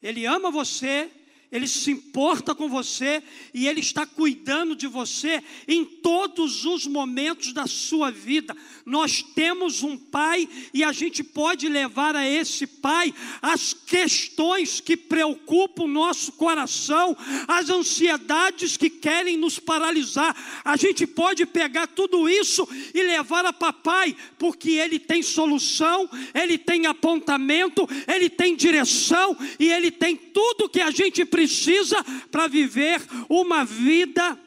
Ele 0.02 0.26
ama 0.26 0.52
você, 0.52 1.12
Ele 1.50 1.66
se 1.66 1.92
importa 1.92 2.54
com 2.54 2.68
você 2.68 3.24
e 3.54 3.70
Ele 3.70 3.80
está 3.80 4.06
cuidando 4.06 4.76
de 4.76 4.86
você 4.86 5.42
em 5.66 5.86
todos 5.86 6.66
os 6.66 6.86
momentos 6.86 7.54
da 7.54 7.66
sua 7.66 8.12
vida. 8.12 8.56
Nós 8.86 9.22
temos 9.22 9.82
um 9.82 9.98
Pai 9.98 10.48
e 10.74 10.84
a 10.84 10.92
gente 10.92 11.24
pode 11.24 11.70
levar 11.70 12.18
a 12.18 12.28
esse 12.28 12.68
Pai 12.68 13.14
as 13.42 13.74
questões 13.74 14.82
que 14.82 14.98
preocupam 14.98 15.84
o 15.84 15.88
nosso 15.88 16.34
coração, 16.34 17.16
as 17.48 17.70
ansiedades 17.70 18.76
que 18.76 18.90
querem 18.90 19.38
nos 19.38 19.58
paralisar. 19.58 20.36
A 20.66 20.76
gente 20.76 21.08
pode 21.08 21.46
pegar 21.46 21.88
tudo 21.88 22.28
isso 22.28 22.68
e 22.94 23.02
levar 23.04 23.46
a 23.46 23.54
Papai, 23.54 24.14
porque 24.38 24.72
Ele 24.72 25.00
tem 25.00 25.24
solução, 25.24 26.10
Ele 26.34 26.58
tem 26.58 26.88
apontamento, 26.88 27.88
Ele 28.06 28.30
tem 28.30 28.54
direção 28.54 29.38
e 29.58 29.72
Ele 29.72 29.92
tem 29.92 30.18
tudo 30.18 30.68
que 30.68 30.82
a 30.82 30.92
gente 30.92 31.24
precisa 31.24 31.37
precisa 31.38 32.04
para 32.32 32.48
viver 32.48 33.00
uma 33.30 33.64
vida 33.64 34.40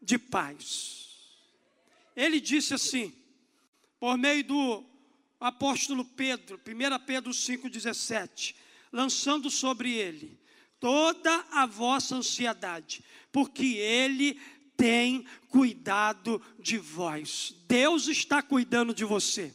de 0.00 0.16
paz. 0.16 1.04
ele 2.16 2.40
disse 2.40 2.72
assim, 2.72 3.12
por 4.00 4.16
meio 4.16 4.42
do 4.42 4.84
apóstolo 5.38 6.02
Pedro, 6.02 6.58
1 6.66 7.04
Pedro 7.04 7.30
5,17, 7.30 8.54
lançando 8.90 9.50
sobre 9.50 9.92
ele 9.92 10.40
toda 10.80 11.44
a 11.50 11.66
vossa 11.66 12.16
ansiedade, 12.16 13.04
porque 13.30 13.76
ele 13.76 14.40
tem 14.78 15.26
cuidado 15.48 16.40
de 16.58 16.78
vós. 16.78 17.54
Deus 17.68 18.08
está 18.08 18.40
cuidando 18.40 18.94
de 18.94 19.04
você. 19.04 19.54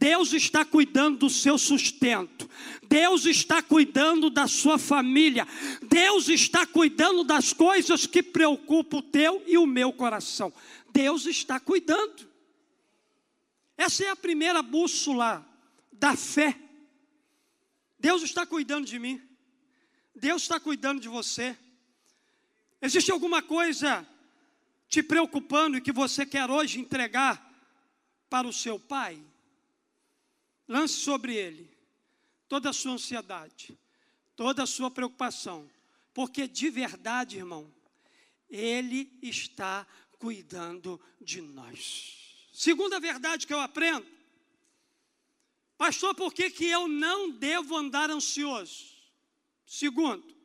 Deus 0.00 0.32
está 0.32 0.64
cuidando 0.64 1.18
do 1.18 1.28
seu 1.28 1.58
sustento, 1.58 2.48
Deus 2.88 3.26
está 3.26 3.62
cuidando 3.62 4.30
da 4.30 4.46
sua 4.46 4.78
família, 4.78 5.46
Deus 5.82 6.30
está 6.30 6.66
cuidando 6.66 7.22
das 7.22 7.52
coisas 7.52 8.06
que 8.06 8.22
preocupam 8.22 8.96
o 8.96 9.02
teu 9.02 9.44
e 9.46 9.58
o 9.58 9.66
meu 9.66 9.92
coração. 9.92 10.50
Deus 10.90 11.26
está 11.26 11.60
cuidando. 11.60 12.26
Essa 13.76 14.04
é 14.04 14.08
a 14.08 14.16
primeira 14.16 14.62
bússola 14.62 15.46
da 15.92 16.16
fé. 16.16 16.58
Deus 17.98 18.22
está 18.22 18.46
cuidando 18.46 18.86
de 18.86 18.98
mim, 18.98 19.20
Deus 20.14 20.40
está 20.40 20.58
cuidando 20.58 20.98
de 20.98 21.10
você. 21.10 21.54
Existe 22.80 23.12
alguma 23.12 23.42
coisa 23.42 24.08
te 24.88 25.02
preocupando 25.02 25.76
e 25.76 25.82
que 25.82 25.92
você 25.92 26.24
quer 26.24 26.50
hoje 26.50 26.80
entregar 26.80 27.52
para 28.30 28.48
o 28.48 28.52
seu 28.52 28.78
pai? 28.78 29.22
Lance 30.70 31.00
sobre 31.00 31.34
ele 31.34 31.68
toda 32.46 32.70
a 32.70 32.72
sua 32.72 32.92
ansiedade, 32.92 33.76
toda 34.36 34.62
a 34.62 34.66
sua 34.68 34.88
preocupação, 34.88 35.68
porque 36.14 36.46
de 36.46 36.70
verdade, 36.70 37.38
irmão, 37.38 37.74
ele 38.48 39.18
está 39.20 39.84
cuidando 40.16 41.00
de 41.20 41.40
nós. 41.40 42.46
Segunda 42.52 43.00
verdade 43.00 43.48
que 43.48 43.52
eu 43.52 43.58
aprendo, 43.58 44.06
pastor, 45.76 46.14
por 46.14 46.32
que, 46.32 46.48
que 46.50 46.66
eu 46.66 46.86
não 46.86 47.32
devo 47.32 47.76
andar 47.76 48.08
ansioso? 48.08 48.94
Segundo, 49.66 50.36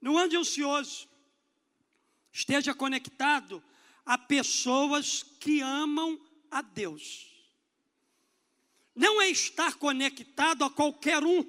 não 0.00 0.18
ande 0.18 0.36
ansioso, 0.36 1.08
esteja 2.32 2.74
conectado 2.74 3.62
a 4.04 4.18
pessoas 4.18 5.22
que 5.38 5.60
amam 5.60 6.20
a 6.50 6.60
Deus 6.60 7.37
não 8.98 9.22
é 9.22 9.30
estar 9.30 9.74
conectado 9.74 10.64
a 10.64 10.70
qualquer 10.70 11.22
um, 11.22 11.46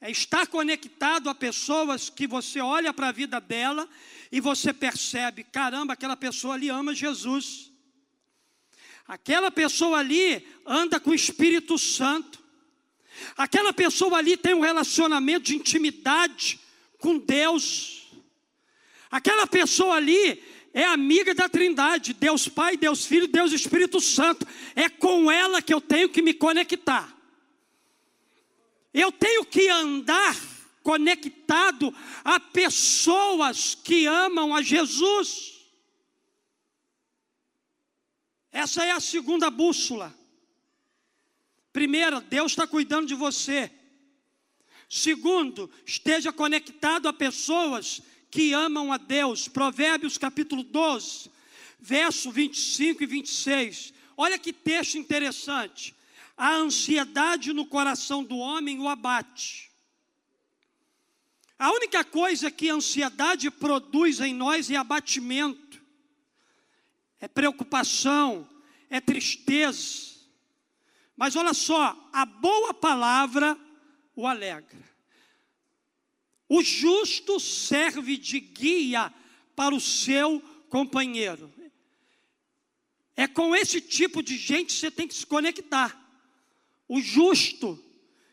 é 0.00 0.10
estar 0.10 0.48
conectado 0.48 1.30
a 1.30 1.34
pessoas 1.34 2.10
que 2.10 2.26
você 2.26 2.60
olha 2.60 2.92
para 2.92 3.08
a 3.08 3.12
vida 3.12 3.40
dela 3.40 3.88
e 4.32 4.40
você 4.40 4.72
percebe: 4.72 5.44
caramba, 5.44 5.92
aquela 5.92 6.16
pessoa 6.16 6.54
ali 6.54 6.68
ama 6.68 6.92
Jesus, 6.92 7.72
aquela 9.06 9.48
pessoa 9.48 9.98
ali 9.98 10.44
anda 10.66 10.98
com 10.98 11.10
o 11.10 11.14
Espírito 11.14 11.78
Santo, 11.78 12.42
aquela 13.36 13.72
pessoa 13.72 14.18
ali 14.18 14.36
tem 14.36 14.54
um 14.54 14.60
relacionamento 14.60 15.44
de 15.44 15.54
intimidade 15.54 16.58
com 16.98 17.16
Deus, 17.16 18.08
aquela 19.08 19.46
pessoa 19.46 19.94
ali 19.94 20.42
é 20.74 20.84
amiga 20.84 21.32
da 21.32 21.48
Trindade, 21.48 22.12
Deus 22.12 22.48
Pai, 22.48 22.76
Deus 22.76 23.06
Filho, 23.06 23.28
Deus 23.28 23.52
Espírito 23.52 24.00
Santo. 24.00 24.44
É 24.74 24.88
com 24.88 25.30
ela 25.30 25.62
que 25.62 25.72
eu 25.72 25.80
tenho 25.80 26.08
que 26.08 26.20
me 26.20 26.34
conectar. 26.34 27.16
Eu 28.92 29.12
tenho 29.12 29.44
que 29.44 29.68
andar 29.68 30.36
conectado 30.82 31.94
a 32.24 32.40
pessoas 32.40 33.76
que 33.76 34.06
amam 34.06 34.52
a 34.52 34.62
Jesus. 34.62 35.60
Essa 38.50 38.84
é 38.84 38.90
a 38.90 39.00
segunda 39.00 39.50
bússola. 39.50 40.12
Primeira, 41.72 42.20
Deus 42.20 42.50
está 42.50 42.66
cuidando 42.66 43.06
de 43.06 43.14
você. 43.14 43.70
Segundo, 44.88 45.70
esteja 45.86 46.32
conectado 46.32 47.08
a 47.08 47.12
pessoas 47.12 48.02
que 48.34 48.52
amam 48.52 48.92
a 48.92 48.96
Deus. 48.96 49.46
Provérbios 49.46 50.18
capítulo 50.18 50.64
12, 50.64 51.30
verso 51.78 52.32
25 52.32 53.04
e 53.04 53.06
26. 53.06 53.94
Olha 54.16 54.36
que 54.40 54.52
texto 54.52 54.98
interessante. 54.98 55.94
A 56.36 56.52
ansiedade 56.56 57.52
no 57.52 57.64
coração 57.64 58.24
do 58.24 58.36
homem 58.36 58.80
o 58.80 58.88
abate. 58.88 59.70
A 61.56 61.70
única 61.70 62.02
coisa 62.02 62.50
que 62.50 62.68
a 62.68 62.74
ansiedade 62.74 63.48
produz 63.52 64.18
em 64.18 64.34
nós 64.34 64.68
é 64.68 64.74
abatimento, 64.74 65.80
é 67.20 67.28
preocupação, 67.28 68.48
é 68.90 69.00
tristeza. 69.00 70.12
Mas 71.16 71.36
olha 71.36 71.54
só, 71.54 72.10
a 72.12 72.26
boa 72.26 72.74
palavra 72.74 73.56
o 74.16 74.26
alegra. 74.26 74.93
O 76.48 76.62
justo 76.62 77.40
serve 77.40 78.16
de 78.16 78.40
guia 78.40 79.12
para 79.56 79.74
o 79.74 79.80
seu 79.80 80.40
companheiro. 80.68 81.52
É 83.16 83.26
com 83.26 83.54
esse 83.54 83.80
tipo 83.80 84.22
de 84.22 84.36
gente 84.36 84.74
que 84.74 84.80
você 84.80 84.90
tem 84.90 85.06
que 85.06 85.14
se 85.14 85.24
conectar. 85.24 86.00
O 86.88 87.00
justo, 87.00 87.82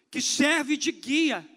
que 0.10 0.22
serve 0.22 0.76
de 0.76 0.92
guia, 0.92 1.48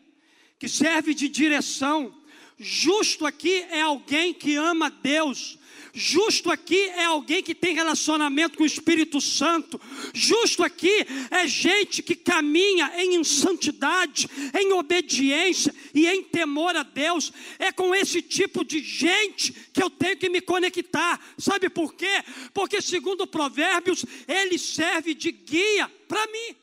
que 0.59 0.69
serve 0.69 1.15
de 1.15 1.29
direção. 1.29 2.15
Justo 2.59 3.27
aqui 3.27 3.67
é 3.71 3.81
alguém 3.81 4.33
que 4.33 4.55
ama 4.55 4.91
Deus, 4.91 5.59
Justo 5.97 6.51
aqui 6.51 6.89
é 6.89 7.05
alguém 7.05 7.41
que 7.41 7.55
tem 7.55 7.73
relacionamento 7.73 8.59
com 8.59 8.65
o 8.65 8.67
Espírito 8.67 9.21
Santo. 9.21 9.81
Justo 10.13 10.65
aqui 10.65 11.07
é 11.31 11.47
gente 11.47 12.03
que 12.03 12.17
caminha 12.17 12.91
em 12.97 13.23
santidade, 13.23 14.29
em 14.59 14.73
obediência 14.73 15.73
e 15.95 16.09
em 16.09 16.25
temor 16.25 16.75
a 16.75 16.83
Deus. 16.83 17.33
É 17.61 17.71
com 17.71 17.95
esse 17.95 18.21
tipo 18.21 18.65
de 18.65 18.83
gente 18.83 19.53
que 19.73 19.81
eu 19.81 19.89
tenho 19.89 20.17
que 20.17 20.29
me 20.29 20.41
conectar. 20.41 21.25
Sabe 21.39 21.71
por 21.71 21.95
quê? 21.95 22.25
Porque, 22.53 22.83
segundo 22.83 23.25
Provérbios, 23.25 24.05
ele 24.27 24.59
serve 24.59 25.15
de 25.15 25.31
guia 25.31 25.89
para 26.09 26.27
mim. 26.27 26.57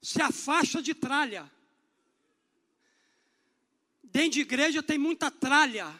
Se 0.00 0.22
afasta 0.22 0.80
de 0.80 0.94
tralha. 0.94 1.50
Dentro 4.14 4.30
de 4.30 4.40
igreja 4.42 4.80
tem 4.80 4.96
muita 4.96 5.28
tralha. 5.28 5.92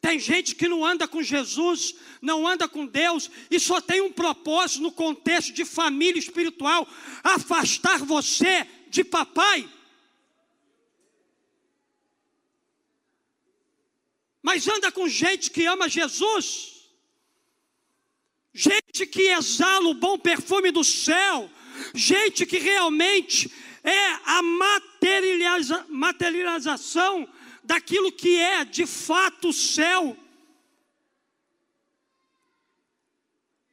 Tem 0.00 0.18
gente 0.18 0.54
que 0.54 0.66
não 0.66 0.86
anda 0.86 1.06
com 1.06 1.22
Jesus, 1.22 1.94
não 2.22 2.46
anda 2.46 2.66
com 2.66 2.86
Deus 2.86 3.30
e 3.50 3.60
só 3.60 3.78
tem 3.78 4.00
um 4.00 4.10
propósito 4.10 4.80
no 4.80 4.90
contexto 4.90 5.52
de 5.52 5.66
família 5.66 6.18
espiritual: 6.18 6.88
afastar 7.22 7.98
você 7.98 8.66
de 8.88 9.04
papai. 9.04 9.68
Mas 14.42 14.66
anda 14.66 14.90
com 14.90 15.06
gente 15.06 15.50
que 15.50 15.66
ama 15.66 15.90
Jesus, 15.90 16.88
gente 18.54 19.04
que 19.06 19.28
exala 19.28 19.88
o 19.88 19.94
bom 19.94 20.18
perfume 20.18 20.70
do 20.70 20.82
céu, 20.82 21.50
gente 21.92 22.46
que 22.46 22.58
realmente 22.58 23.52
é 23.86 24.12
a 24.24 24.42
materializa, 24.42 25.86
materialização 25.88 27.32
daquilo 27.62 28.10
que 28.10 28.36
é 28.36 28.64
de 28.64 28.84
fato 28.84 29.50
o 29.50 29.52
céu. 29.52 30.16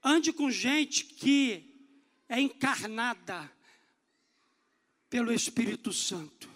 Ande 0.04 0.32
com 0.32 0.52
gente 0.52 1.06
que 1.06 1.64
é 2.30 2.40
encarnada 2.40 3.52
pelo 5.10 5.34
Espírito 5.34 5.92
Santo. 5.92 6.48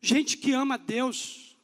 Gente 0.00 0.36
que 0.36 0.52
ama 0.52 0.76
Deus. 0.76 1.56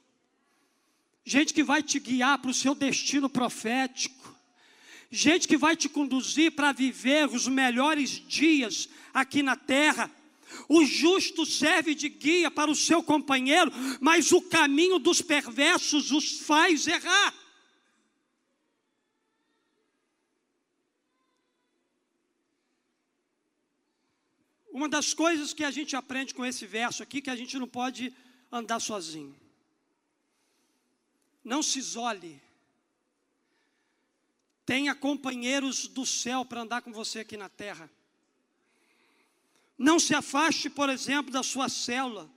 Gente 1.22 1.52
que 1.52 1.62
vai 1.62 1.83
te 1.83 1.98
guiar 1.98 2.38
para 2.38 2.50
o 2.50 2.54
seu 2.54 2.74
destino 2.74 3.28
profético. 3.28 4.34
Gente 5.11 5.47
que 5.47 5.57
vai 5.57 5.77
te 5.77 5.88
conduzir 5.88 6.53
para 6.53 6.73
viver 6.73 7.29
os 7.29 7.47
melhores 7.47 8.11
dias 8.27 8.88
aqui 9.12 9.43
na 9.43 9.57
terra 9.57 10.11
o 10.69 10.85
justo 10.85 11.45
serve 11.45 11.95
de 11.95 12.09
guia 12.09 12.51
para 12.51 12.71
o 12.71 12.75
seu 12.75 13.03
companheiro, 13.03 13.71
mas 14.01 14.33
o 14.33 14.40
caminho 14.40 14.99
dos 14.99 15.21
perversos 15.21 16.11
os 16.11 16.40
faz 16.40 16.87
errar. 16.87 17.35
Uma 24.71 24.88
das 24.88 25.14
coisas 25.14 25.53
que 25.53 25.62
a 25.62 25.71
gente 25.71 25.95
aprende 25.95 26.35
com 26.35 26.45
esse 26.45 26.67
verso 26.67 27.03
aqui, 27.03 27.23
que 27.23 27.31
a 27.31 27.37
gente 27.37 27.57
não 27.59 27.69
pode 27.69 28.12
andar 28.51 28.81
sozinho. 28.81 29.38
Não 31.45 31.62
se 31.62 31.79
isole. 31.79 32.43
Tenha 34.66 34.94
companheiros 34.94 35.87
do 35.87 36.07
céu 36.07 36.44
para 36.44 36.62
andar 36.62 36.83
com 36.83 36.92
você 36.92 37.20
aqui 37.20 37.37
na 37.37 37.48
terra. 37.48 37.90
Não 39.77 39.98
se 39.98 40.14
afaste, 40.14 40.70
por 40.70 40.88
exemplo, 40.88 41.33
da 41.33 41.42
sua 41.42 41.68
célula. 41.68 42.31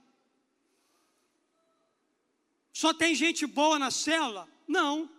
Só 2.73 2.93
tem 2.93 3.15
gente 3.15 3.45
boa 3.45 3.79
na 3.79 3.89
cela? 3.91 4.47
Não. 4.67 5.09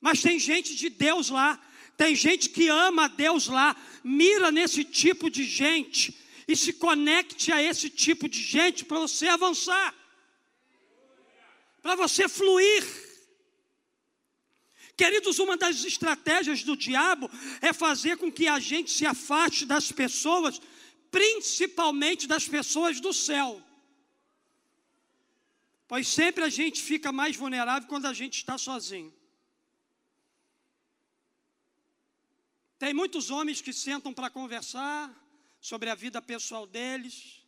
Mas 0.00 0.20
tem 0.20 0.38
gente 0.38 0.74
de 0.76 0.88
Deus 0.88 1.30
lá. 1.30 1.60
Tem 1.96 2.14
gente 2.14 2.48
que 2.50 2.68
ama 2.68 3.04
a 3.04 3.08
Deus 3.08 3.46
lá. 3.46 3.76
Mira 4.04 4.50
nesse 4.50 4.84
tipo 4.84 5.30
de 5.30 5.44
gente 5.44 6.18
e 6.46 6.56
se 6.56 6.72
conecte 6.72 7.52
a 7.52 7.62
esse 7.62 7.88
tipo 7.88 8.28
de 8.28 8.42
gente 8.42 8.84
para 8.84 8.98
você 8.98 9.28
avançar. 9.28 9.94
Para 11.80 11.94
você 11.94 12.28
fluir. 12.28 13.11
Queridos, 15.02 15.40
uma 15.40 15.56
das 15.56 15.84
estratégias 15.84 16.62
do 16.62 16.76
diabo 16.76 17.28
é 17.60 17.72
fazer 17.72 18.16
com 18.16 18.30
que 18.30 18.46
a 18.46 18.60
gente 18.60 18.88
se 18.88 19.04
afaste 19.04 19.66
das 19.66 19.90
pessoas, 19.90 20.60
principalmente 21.10 22.28
das 22.28 22.46
pessoas 22.46 23.00
do 23.00 23.12
céu. 23.12 23.60
Pois 25.88 26.06
sempre 26.06 26.44
a 26.44 26.48
gente 26.48 26.80
fica 26.80 27.10
mais 27.10 27.34
vulnerável 27.34 27.88
quando 27.88 28.06
a 28.06 28.12
gente 28.12 28.36
está 28.36 28.56
sozinho. 28.56 29.12
Tem 32.78 32.94
muitos 32.94 33.28
homens 33.28 33.60
que 33.60 33.72
sentam 33.72 34.14
para 34.14 34.30
conversar 34.30 35.12
sobre 35.60 35.90
a 35.90 35.96
vida 35.96 36.22
pessoal 36.22 36.64
deles. 36.64 37.44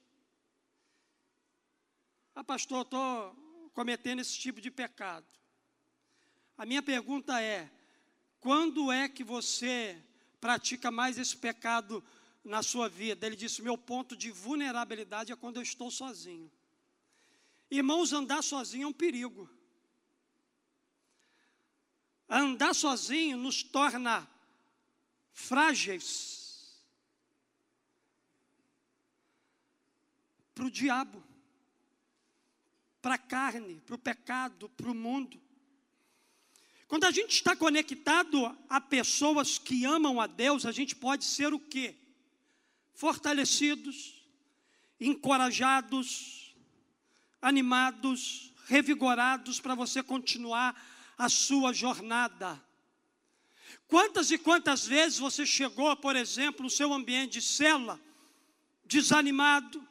Ah, 2.34 2.42
pastor, 2.42 2.82
estou 2.82 3.70
cometendo 3.72 4.18
esse 4.18 4.36
tipo 4.36 4.60
de 4.60 4.72
pecado. 4.72 5.43
A 6.56 6.64
minha 6.64 6.82
pergunta 6.82 7.40
é: 7.40 7.70
quando 8.40 8.92
é 8.92 9.08
que 9.08 9.24
você 9.24 10.00
pratica 10.40 10.90
mais 10.90 11.18
esse 11.18 11.36
pecado 11.36 12.02
na 12.44 12.62
sua 12.62 12.88
vida? 12.88 13.26
Ele 13.26 13.36
disse: 13.36 13.62
meu 13.62 13.76
ponto 13.76 14.16
de 14.16 14.30
vulnerabilidade 14.30 15.32
é 15.32 15.36
quando 15.36 15.56
eu 15.56 15.62
estou 15.62 15.90
sozinho. 15.90 16.50
Irmãos, 17.70 18.12
andar 18.12 18.42
sozinho 18.42 18.84
é 18.84 18.86
um 18.86 18.92
perigo. 18.92 19.50
Andar 22.28 22.74
sozinho 22.74 23.36
nos 23.36 23.62
torna 23.62 24.28
frágeis 25.32 26.44
para 30.54 30.64
o 30.64 30.70
diabo, 30.70 31.22
para 33.02 33.14
a 33.16 33.18
carne, 33.18 33.80
para 33.80 33.96
o 33.96 33.98
pecado, 33.98 34.68
para 34.70 34.90
o 34.90 34.94
mundo. 34.94 35.43
Quando 36.86 37.04
a 37.04 37.10
gente 37.10 37.30
está 37.30 37.56
conectado 37.56 38.56
a 38.68 38.80
pessoas 38.80 39.58
que 39.58 39.84
amam 39.84 40.20
a 40.20 40.26
Deus, 40.26 40.66
a 40.66 40.72
gente 40.72 40.94
pode 40.94 41.24
ser 41.24 41.52
o 41.52 41.58
quê? 41.58 41.96
Fortalecidos, 42.94 44.22
encorajados, 45.00 46.54
animados, 47.40 48.52
revigorados 48.66 49.60
para 49.60 49.74
você 49.74 50.02
continuar 50.02 50.74
a 51.16 51.28
sua 51.28 51.72
jornada. 51.72 52.62
Quantas 53.86 54.30
e 54.30 54.38
quantas 54.38 54.86
vezes 54.86 55.18
você 55.18 55.44
chegou, 55.44 55.94
por 55.96 56.16
exemplo, 56.16 56.62
no 56.62 56.70
seu 56.70 56.92
ambiente 56.92 57.34
de 57.34 57.42
cela, 57.42 58.00
desanimado, 58.84 59.86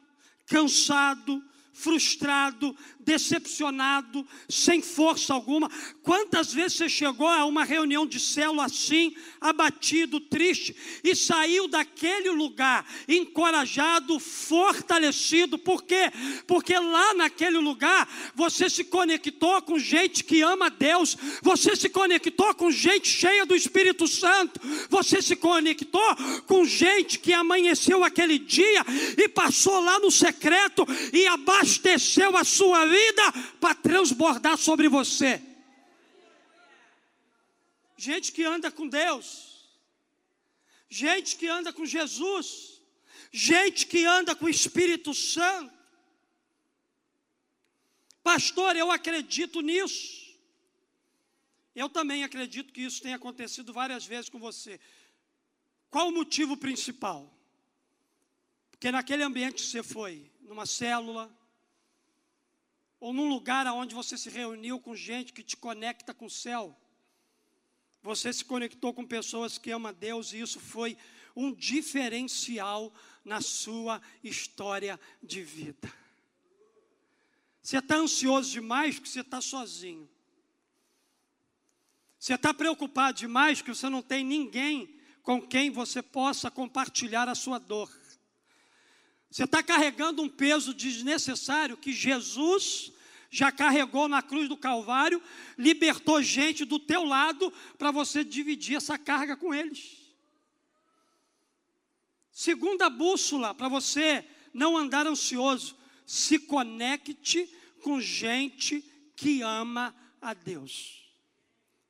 cansado, 0.46 1.42
frustrado, 1.74 2.74
decepcionado, 3.00 4.26
sem 4.48 4.80
força 4.80 5.34
alguma. 5.34 5.70
Quantas 6.02 6.54
vezes 6.54 6.78
você 6.78 6.88
chegou 6.88 7.26
a 7.26 7.44
uma 7.44 7.64
reunião 7.64 8.06
de 8.06 8.18
célula 8.20 8.64
assim, 8.64 9.14
abatido, 9.40 10.20
triste, 10.20 10.74
e 11.02 11.14
saiu 11.14 11.68
daquele 11.68 12.30
lugar 12.30 12.86
encorajado, 13.08 14.18
fortalecido? 14.20 15.58
Por 15.58 15.82
quê? 15.82 16.10
Porque 16.46 16.78
lá 16.78 17.12
naquele 17.14 17.58
lugar 17.58 18.08
você 18.34 18.70
se 18.70 18.84
conectou 18.84 19.60
com 19.60 19.78
gente 19.78 20.22
que 20.22 20.40
ama 20.40 20.70
Deus, 20.70 21.16
você 21.42 21.74
se 21.74 21.88
conectou 21.88 22.54
com 22.54 22.70
gente 22.70 23.08
cheia 23.08 23.44
do 23.44 23.54
Espírito 23.54 24.06
Santo, 24.06 24.60
você 24.88 25.20
se 25.20 25.34
conectou 25.34 26.16
com 26.46 26.64
gente 26.64 27.18
que 27.18 27.32
amanheceu 27.32 28.04
aquele 28.04 28.38
dia 28.38 28.84
e 29.18 29.28
passou 29.28 29.80
lá 29.80 29.98
no 29.98 30.10
secreto 30.10 30.86
e 31.12 31.26
abaixo 31.26 31.63
abasteceu 31.64 32.36
a 32.36 32.44
sua 32.44 32.86
vida 32.86 33.22
para 33.58 33.74
transbordar 33.74 34.58
sobre 34.58 34.88
você. 34.88 35.42
Gente 37.96 38.32
que 38.32 38.44
anda 38.44 38.70
com 38.70 38.86
Deus, 38.86 39.64
gente 40.88 41.36
que 41.36 41.48
anda 41.48 41.72
com 41.72 41.86
Jesus, 41.86 42.80
gente 43.32 43.86
que 43.86 44.04
anda 44.04 44.36
com 44.36 44.44
o 44.44 44.50
Espírito 44.50 45.14
Santo. 45.14 45.72
Pastor, 48.22 48.76
eu 48.76 48.90
acredito 48.90 49.60
nisso. 49.60 50.24
Eu 51.74 51.88
também 51.88 52.22
acredito 52.22 52.72
que 52.72 52.82
isso 52.82 53.02
tem 53.02 53.14
acontecido 53.14 53.72
várias 53.72 54.04
vezes 54.06 54.28
com 54.28 54.38
você. 54.38 54.78
Qual 55.90 56.08
o 56.08 56.12
motivo 56.12 56.56
principal? 56.56 57.32
Porque 58.70 58.90
naquele 58.90 59.22
ambiente 59.22 59.62
que 59.62 59.68
você 59.68 59.82
foi, 59.82 60.30
numa 60.42 60.66
célula, 60.66 61.32
ou 63.04 63.12
num 63.12 63.28
lugar 63.28 63.66
onde 63.66 63.94
você 63.94 64.16
se 64.16 64.30
reuniu 64.30 64.80
com 64.80 64.96
gente 64.96 65.34
que 65.34 65.42
te 65.42 65.58
conecta 65.58 66.14
com 66.14 66.24
o 66.24 66.30
céu. 66.30 66.74
Você 68.02 68.32
se 68.32 68.42
conectou 68.42 68.94
com 68.94 69.06
pessoas 69.06 69.58
que 69.58 69.70
amam 69.70 69.90
a 69.90 69.92
Deus 69.92 70.32
e 70.32 70.40
isso 70.40 70.58
foi 70.58 70.96
um 71.36 71.52
diferencial 71.52 72.90
na 73.22 73.42
sua 73.42 74.00
história 74.22 74.98
de 75.22 75.42
vida. 75.42 75.92
Você 77.62 77.76
está 77.76 77.96
ansioso 77.96 78.50
demais 78.50 78.94
porque 78.94 79.10
você 79.10 79.20
está 79.20 79.42
sozinho. 79.42 80.08
Você 82.18 82.32
está 82.32 82.54
preocupado 82.54 83.18
demais 83.18 83.58
porque 83.58 83.74
você 83.74 83.90
não 83.90 84.00
tem 84.00 84.24
ninguém 84.24 84.98
com 85.22 85.46
quem 85.46 85.70
você 85.70 86.00
possa 86.00 86.50
compartilhar 86.50 87.28
a 87.28 87.34
sua 87.34 87.58
dor. 87.58 87.94
Você 89.30 89.44
está 89.44 89.62
carregando 89.62 90.22
um 90.22 90.28
peso 90.30 90.72
desnecessário 90.72 91.76
que 91.76 91.92
Jesus 91.92 92.93
já 93.34 93.50
carregou 93.50 94.06
na 94.06 94.22
cruz 94.22 94.48
do 94.48 94.56
Calvário, 94.56 95.20
libertou 95.58 96.22
gente 96.22 96.64
do 96.64 96.78
teu 96.78 97.02
lado 97.02 97.52
para 97.76 97.90
você 97.90 98.22
dividir 98.22 98.76
essa 98.76 98.96
carga 98.96 99.36
com 99.36 99.52
eles. 99.52 100.14
Segunda 102.30 102.88
bússola 102.88 103.52
para 103.52 103.68
você 103.68 104.24
não 104.52 104.76
andar 104.76 105.04
ansioso, 105.04 105.76
se 106.06 106.38
conecte 106.38 107.52
com 107.82 108.00
gente 108.00 108.84
que 109.16 109.42
ama 109.42 109.92
a 110.22 110.32
Deus. 110.32 111.02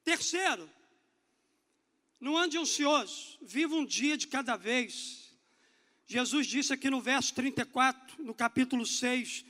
Terceiro, 0.02 0.68
não 2.18 2.38
ande 2.38 2.56
ansioso, 2.56 3.36
viva 3.42 3.74
um 3.74 3.84
dia 3.84 4.16
de 4.16 4.28
cada 4.28 4.56
vez. 4.56 5.30
Jesus 6.06 6.46
disse 6.46 6.72
aqui 6.72 6.88
no 6.88 7.02
verso 7.02 7.34
34, 7.34 8.24
no 8.24 8.34
capítulo 8.34 8.86
6, 8.86 9.44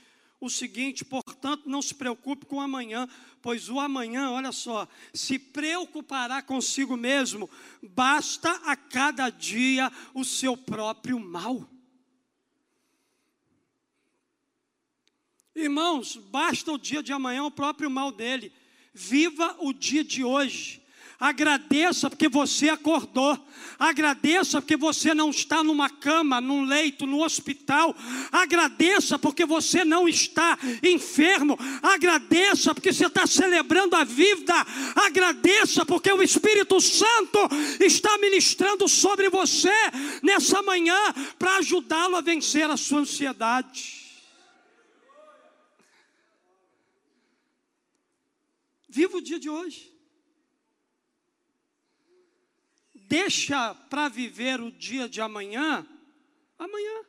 o 0.47 0.51
seguinte: 0.51 1.05
portanto, 1.05 1.69
não 1.69 1.81
se 1.81 1.95
preocupe 1.95 2.47
com 2.47 2.57
o 2.57 2.61
amanhã, 2.61 3.09
pois 3.41 3.69
o 3.69 3.81
amanhã, 3.81 4.31
olha 4.31 4.53
só, 4.53 4.89
se 5.13 5.39
preocupará 5.39 6.43
consigo 6.43 6.97
mesmo, 6.97 7.49
basta 7.83 8.51
a 8.65 8.77
cada 8.77 9.31
dia 9.31 9.91
o 10.13 10.25
seu 10.25 10.57
próprio 10.57 11.19
mal. 11.19 11.69
Irmãos, 15.55 16.17
basta 16.17 16.73
o 16.73 16.79
dia 16.79 17.03
de 17.03 17.13
amanhã 17.13 17.45
o 17.45 17.51
próprio 17.51 17.89
mal 17.89 18.11
dele. 18.11 18.53
Viva 18.93 19.57
o 19.61 19.73
dia 19.73 20.03
de 20.03 20.25
hoje. 20.25 20.84
Agradeça 21.19 22.11
porque 22.11 22.29
você 22.29 22.69
acordou. 22.69 23.39
Agradeça 23.79 24.61
porque 24.61 24.77
você 24.77 25.15
não 25.15 25.31
está 25.31 25.63
numa 25.63 25.89
cama, 25.89 26.41
num 26.41 26.65
leito, 26.65 27.07
no 27.07 27.23
hospital. 27.23 27.95
Agradeça 28.33 29.19
porque 29.19 29.47
você 29.47 29.85
não 29.85 30.09
está 30.09 30.59
enfermo. 30.83 31.59
Agradeça 31.83 32.75
porque 32.75 32.93
você 32.93 33.07
está 33.07 33.27
celebrando 33.27 33.97
a 33.97 34.05
vida. 34.05 34.55
Agradeça 34.95 35.87
porque 35.87 36.13
o 36.13 36.23
Espírito 36.23 36.81
Santo 36.81 37.39
está 37.81 38.19
ministrando 38.19 38.89
sobre 38.89 39.29
você 39.31 39.73
nessa 40.23 40.63
manhã 40.63 40.99
para 41.39 41.59
ajudá-lo 41.59 42.17
a 42.17 42.21
vencer 42.21 42.69
a 42.69 42.77
sua 42.77 43.01
ansiedade. 43.01 44.03
Viva 48.89 49.17
o 49.17 49.21
dia 49.21 49.41
de 49.41 49.51
hoje. 49.51 49.94
Deixa 53.09 53.75
para 53.75 54.09
viver 54.09 54.61
o 54.61 54.71
dia 54.71 55.09
de 55.09 55.21
amanhã, 55.21 55.87
amanhã. 56.59 57.05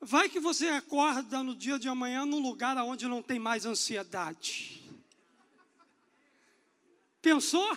Vai 0.00 0.28
que 0.28 0.38
você 0.38 0.68
acorda 0.68 1.42
no 1.42 1.54
dia 1.54 1.78
de 1.78 1.88
amanhã 1.88 2.24
num 2.24 2.40
lugar 2.40 2.76
onde 2.78 3.06
não 3.06 3.22
tem 3.22 3.38
mais 3.38 3.66
ansiedade. 3.66 4.82
Pensou? 7.20 7.76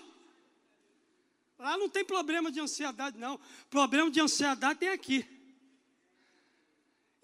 Lá 1.57 1.77
não 1.77 1.89
tem 1.89 2.05
problema 2.05 2.51
de 2.51 2.59
ansiedade, 2.59 3.17
não. 3.17 3.39
Problema 3.69 4.09
de 4.09 4.19
ansiedade 4.19 4.79
tem 4.79 4.89
aqui. 4.89 5.25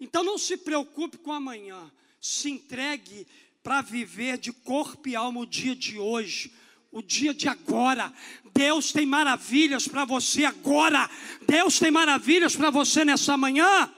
Então 0.00 0.22
não 0.22 0.38
se 0.38 0.56
preocupe 0.56 1.18
com 1.18 1.32
amanhã, 1.32 1.90
se 2.20 2.50
entregue 2.50 3.26
para 3.62 3.82
viver 3.82 4.38
de 4.38 4.52
corpo 4.52 5.08
e 5.08 5.16
alma 5.16 5.40
o 5.40 5.46
dia 5.46 5.74
de 5.74 5.98
hoje, 5.98 6.52
o 6.90 7.02
dia 7.02 7.34
de 7.34 7.48
agora. 7.48 8.12
Deus 8.52 8.92
tem 8.92 9.06
maravilhas 9.06 9.86
para 9.86 10.04
você 10.04 10.44
agora. 10.44 11.08
Deus 11.46 11.78
tem 11.78 11.90
maravilhas 11.90 12.56
para 12.56 12.70
você 12.70 13.04
nessa 13.04 13.36
manhã. 13.36 13.94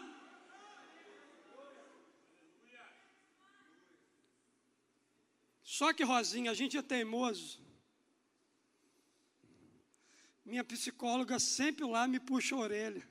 Só 5.62 5.94
que, 5.94 6.04
Rosinha, 6.04 6.50
a 6.50 6.54
gente 6.54 6.76
é 6.76 6.82
teimoso. 6.82 7.58
Minha 10.44 10.64
psicóloga 10.64 11.38
sempre 11.38 11.86
lá 11.86 12.06
me 12.06 12.20
puxa 12.20 12.54
a 12.54 12.58
orelha. 12.58 13.08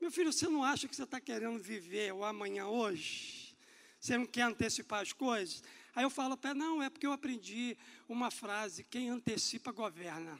Meu 0.00 0.10
filho, 0.10 0.32
você 0.32 0.48
não 0.48 0.64
acha 0.64 0.88
que 0.88 0.96
você 0.96 1.02
está 1.02 1.20
querendo 1.20 1.58
viver 1.58 2.14
o 2.14 2.24
amanhã 2.24 2.66
hoje? 2.66 3.54
Você 3.98 4.16
não 4.16 4.24
quer 4.24 4.42
antecipar 4.42 5.02
as 5.02 5.12
coisas? 5.12 5.62
Aí 5.94 6.04
eu 6.04 6.10
falo 6.10 6.36
para 6.36 6.54
não, 6.54 6.82
é 6.82 6.88
porque 6.88 7.06
eu 7.06 7.12
aprendi 7.12 7.76
uma 8.08 8.30
frase: 8.30 8.84
quem 8.84 9.08
antecipa 9.08 9.72
governa. 9.72 10.38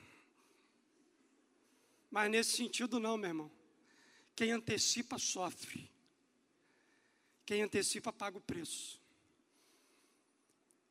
Mas 2.10 2.30
nesse 2.30 2.56
sentido, 2.56 2.98
não, 2.98 3.16
meu 3.16 3.28
irmão. 3.28 3.50
Quem 4.34 4.52
antecipa 4.52 5.18
sofre. 5.18 5.90
Quem 7.46 7.62
antecipa 7.62 8.12
paga 8.12 8.38
o 8.38 8.40
preço. 8.40 9.00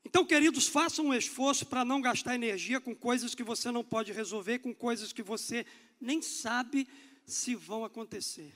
Então, 0.03 0.25
queridos, 0.25 0.67
façam 0.67 1.07
um 1.07 1.13
esforço 1.13 1.65
para 1.65 1.85
não 1.85 2.01
gastar 2.01 2.35
energia 2.35 2.79
com 2.79 2.95
coisas 2.95 3.35
que 3.35 3.43
você 3.43 3.71
não 3.71 3.83
pode 3.83 4.11
resolver, 4.11 4.59
com 4.59 4.73
coisas 4.73 5.13
que 5.13 5.21
você 5.21 5.65
nem 5.99 6.21
sabe 6.21 6.87
se 7.25 7.53
vão 7.53 7.85
acontecer. 7.85 8.53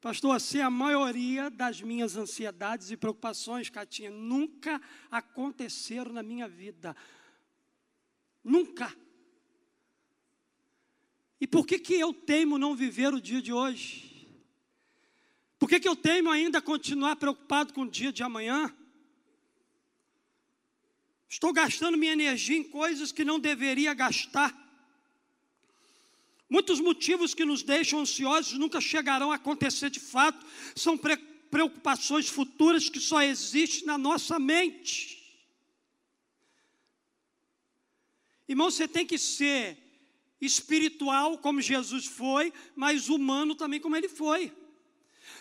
Pastor, 0.00 0.40
se 0.40 0.60
a 0.60 0.70
maioria 0.70 1.50
das 1.50 1.80
minhas 1.80 2.16
ansiedades 2.16 2.90
e 2.90 2.96
preocupações, 2.96 3.70
Catinha, 3.70 4.10
nunca 4.10 4.80
aconteceram 5.10 6.12
na 6.12 6.22
minha 6.22 6.48
vida. 6.48 6.94
Nunca. 8.44 8.94
E 11.40 11.46
por 11.46 11.66
que, 11.66 11.78
que 11.78 11.94
eu 11.94 12.12
teimo 12.12 12.58
não 12.58 12.76
viver 12.76 13.12
o 13.12 13.20
dia 13.20 13.42
de 13.42 13.52
hoje? 13.52 14.06
Por 15.58 15.68
que, 15.68 15.80
que 15.80 15.88
eu 15.88 15.96
teimo 15.96 16.30
ainda 16.30 16.60
continuar 16.60 17.16
preocupado 17.16 17.72
com 17.72 17.82
o 17.82 17.90
dia 17.90 18.12
de 18.12 18.22
amanhã? 18.22 18.74
Estou 21.28 21.52
gastando 21.52 21.98
minha 21.98 22.12
energia 22.12 22.56
em 22.56 22.64
coisas 22.64 23.10
que 23.12 23.24
não 23.24 23.40
deveria 23.40 23.92
gastar. 23.94 24.65
Muitos 26.48 26.80
motivos 26.80 27.34
que 27.34 27.44
nos 27.44 27.62
deixam 27.62 28.00
ansiosos 28.00 28.58
nunca 28.58 28.80
chegarão 28.80 29.32
a 29.32 29.34
acontecer 29.34 29.90
de 29.90 29.98
fato, 29.98 30.46
são 30.74 30.98
preocupações 31.50 32.28
futuras 32.28 32.88
que 32.88 33.00
só 33.00 33.22
existem 33.22 33.84
na 33.84 33.98
nossa 33.98 34.38
mente. 34.38 35.16
Irmão, 38.48 38.70
você 38.70 38.86
tem 38.86 39.04
que 39.04 39.18
ser 39.18 39.76
espiritual 40.40 41.38
como 41.38 41.60
Jesus 41.60 42.06
foi, 42.06 42.52
mas 42.76 43.08
humano 43.08 43.54
também 43.54 43.80
como 43.80 43.96
ele 43.96 44.08
foi. 44.08 44.52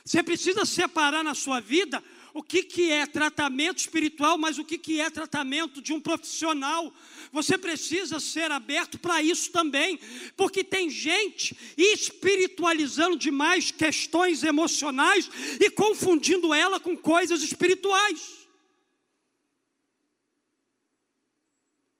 Você 0.04 0.24
precisa 0.24 0.66
separar 0.66 1.24
na 1.24 1.36
sua 1.36 1.60
vida 1.60 2.04
o 2.36 2.44
que, 2.44 2.64
que 2.64 2.92
é 2.92 3.08
tratamento 3.08 3.78
espiritual, 3.78 4.38
mas 4.38 4.58
o 4.60 4.66
que, 4.66 4.78
que 4.78 5.00
é 5.00 5.10
tratamento 5.10 5.82
de 5.82 5.94
um 5.94 6.02
profissional. 6.02 6.94
Você 7.32 7.58
precisa 7.58 8.20
ser 8.20 8.52
aberto 8.52 9.00
para 9.00 9.22
isso 9.22 9.50
também, 9.54 9.98
porque 10.36 10.62
tem 10.62 10.90
gente 10.90 11.56
espiritualizando 11.78 13.16
demais 13.16 13.72
questões 13.72 14.44
emocionais 14.44 15.30
e 15.62 15.70
confundindo 15.70 16.54
ela 16.54 16.78
com 16.78 16.98
coisas 16.98 17.42
espirituais. 17.42 18.46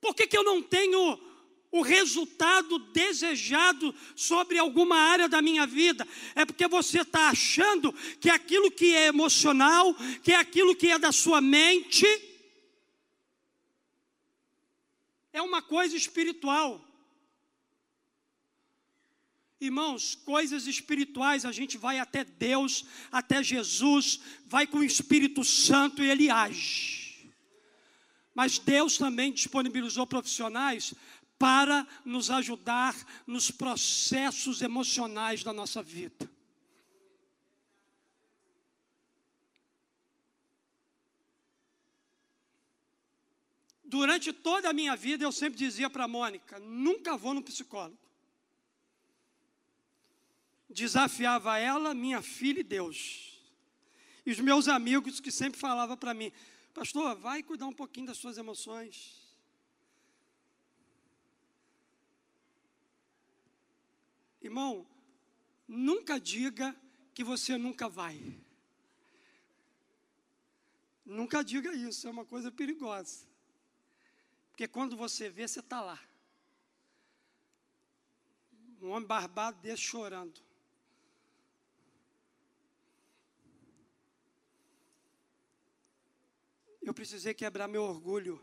Por 0.02 0.14
que, 0.14 0.28
que 0.28 0.38
eu 0.38 0.44
não 0.44 0.62
tenho 0.62 1.18
o 1.76 1.82
resultado 1.82 2.80
desejado 2.80 3.94
sobre 4.16 4.58
alguma 4.58 4.96
área 4.96 5.28
da 5.28 5.42
minha 5.42 5.68
vida. 5.68 6.08
É 6.34 6.46
porque 6.46 6.70
você 6.70 7.02
está 7.02 7.28
achando 7.28 7.92
que 8.22 8.30
aquilo 8.30 8.72
que 8.72 8.96
é 8.96 9.08
emocional, 9.08 9.94
que 10.24 10.32
é 10.32 10.38
aquilo 10.38 10.74
que 10.74 10.90
é 10.90 10.98
da 10.98 11.12
sua 11.12 11.42
mente, 11.42 12.08
é 15.34 15.42
uma 15.42 15.62
coisa 15.62 15.98
espiritual. 15.98 16.82
Irmãos, 19.60 20.16
coisas 20.16 20.68
espirituais, 20.68 21.44
a 21.44 21.52
gente 21.52 21.78
vai 21.78 22.00
até 22.00 22.24
Deus, 22.24 22.86
até 23.12 23.44
Jesus, 23.44 24.22
vai 24.46 24.66
com 24.66 24.78
o 24.78 24.84
Espírito 24.84 25.44
Santo 25.44 26.02
e 26.02 26.10
ele 26.10 26.30
age. 26.30 27.06
Mas 28.36 28.60
Deus 28.60 28.98
também 28.98 29.32
disponibilizou 29.32 30.06
profissionais 30.06 30.94
para 31.38 31.86
nos 32.04 32.30
ajudar 32.30 32.96
nos 33.28 33.52
processos 33.52 34.62
emocionais 34.62 35.44
da 35.44 35.52
nossa 35.52 35.84
vida. 35.84 36.30
Durante 43.84 44.34
toda 44.34 44.70
a 44.70 44.74
minha 44.74 44.96
vida, 44.96 45.24
eu 45.24 45.32
sempre 45.32 45.60
dizia 45.60 45.90
para 45.90 46.06
a 46.06 46.08
Mônica: 46.08 46.60
nunca 46.60 47.16
vou 47.16 47.34
no 47.34 47.44
psicólogo. 47.44 47.98
Desafiava 50.70 51.58
ela, 51.60 51.94
minha 51.94 52.22
filha 52.22 52.60
e 52.60 52.64
Deus. 52.64 53.40
E 54.26 54.32
os 54.32 54.40
meus 54.40 54.68
amigos 54.68 55.20
que 55.20 55.32
sempre 55.32 55.60
falavam 55.60 55.96
para 55.96 56.14
mim: 56.14 56.32
Pastor, 56.74 57.16
vai 57.16 57.44
cuidar 57.44 57.68
um 57.68 57.74
pouquinho 57.74 58.08
das 58.08 58.18
suas 58.18 58.38
emoções. 58.38 59.25
Irmão, 64.46 64.86
nunca 65.68 66.20
diga 66.20 66.76
que 67.16 67.24
você 67.24 67.58
nunca 67.58 67.90
vai. 67.90 68.16
Nunca 71.04 71.44
diga 71.44 71.74
isso, 71.74 72.08
é 72.08 72.12
uma 72.12 72.26
coisa 72.26 72.52
perigosa. 72.52 73.26
Porque 74.52 74.68
quando 74.68 74.96
você 74.96 75.30
vê, 75.30 75.48
você 75.48 75.62
está 75.62 75.82
lá. 75.82 76.00
Um 78.80 78.90
homem 78.90 79.08
barbado 79.08 79.60
desse 79.62 79.82
chorando. 79.82 80.40
Eu 86.84 86.94
precisei 86.94 87.34
quebrar 87.34 87.68
meu 87.68 87.82
orgulho. 87.82 88.40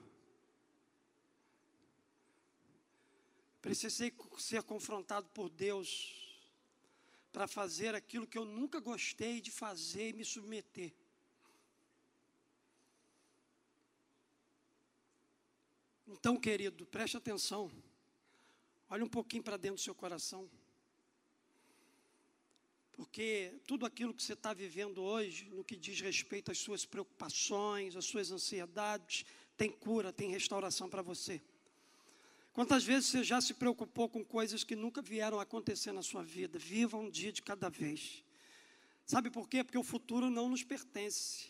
Precisei 3.63 4.13
ser 4.39 4.63
confrontado 4.65 5.29
por 5.29 5.49
Deus 5.49 6.21
para 7.31 7.47
fazer 7.47 7.95
aquilo 7.95 8.27
que 8.27 8.37
eu 8.37 8.45
nunca 8.45 8.81
gostei 8.81 9.41
de 9.41 9.53
fazer 9.53 10.11
e 10.11 10.13
me 10.13 10.25
submeter. 10.25 10.93
Então, 16.09 16.37
querido, 16.37 16.85
preste 16.87 17.17
atenção. 17.17 17.71
Olhe 18.91 19.05
um 19.05 19.09
pouquinho 19.09 19.45
para 19.45 19.57
dentro 19.57 19.77
do 19.77 19.81
seu 19.81 19.95
coração. 19.95 20.51
Porque 22.91 23.61
tudo 23.67 23.87
aquilo 23.87 24.13
que 24.13 24.23
você 24.23 24.35
está 24.35 24.53
vivendo 24.53 25.03
hoje, 25.03 25.49
no 25.51 25.65
que 25.65 25.77
diz 25.77 26.01
respeito 26.01 26.51
às 26.51 26.59
suas 26.59 26.85
preocupações, 26.85 27.95
às 27.95 28.05
suas 28.05 28.33
ansiedades, 28.33 29.25
tem 29.57 29.71
cura, 29.71 30.13
tem 30.13 30.29
restauração 30.31 30.91
para 30.91 31.01
você. 31.01 31.41
Quantas 32.53 32.85
vezes 32.85 33.09
você 33.09 33.25
já 33.25 33.41
se 33.41 33.55
preocupou 33.55 34.11
com 34.11 34.23
coisas 34.23 34.63
que 34.63 34.77
nunca 34.77 35.01
vieram 35.01 35.41
a 35.41 35.43
acontecer 35.43 35.91
na 35.91 36.03
sua 36.03 36.23
vida? 36.23 36.59
Viva 36.59 36.99
um 36.99 37.09
dia 37.09 37.33
de 37.33 37.41
cada 37.41 37.71
vez. 37.71 38.23
Sabe 39.07 39.31
por 39.31 39.49
quê? 39.49 39.65
Porque 39.65 39.79
o 39.79 39.83
futuro 39.83 40.29
não 40.29 40.51
nos 40.51 40.63
pertence. 40.63 41.47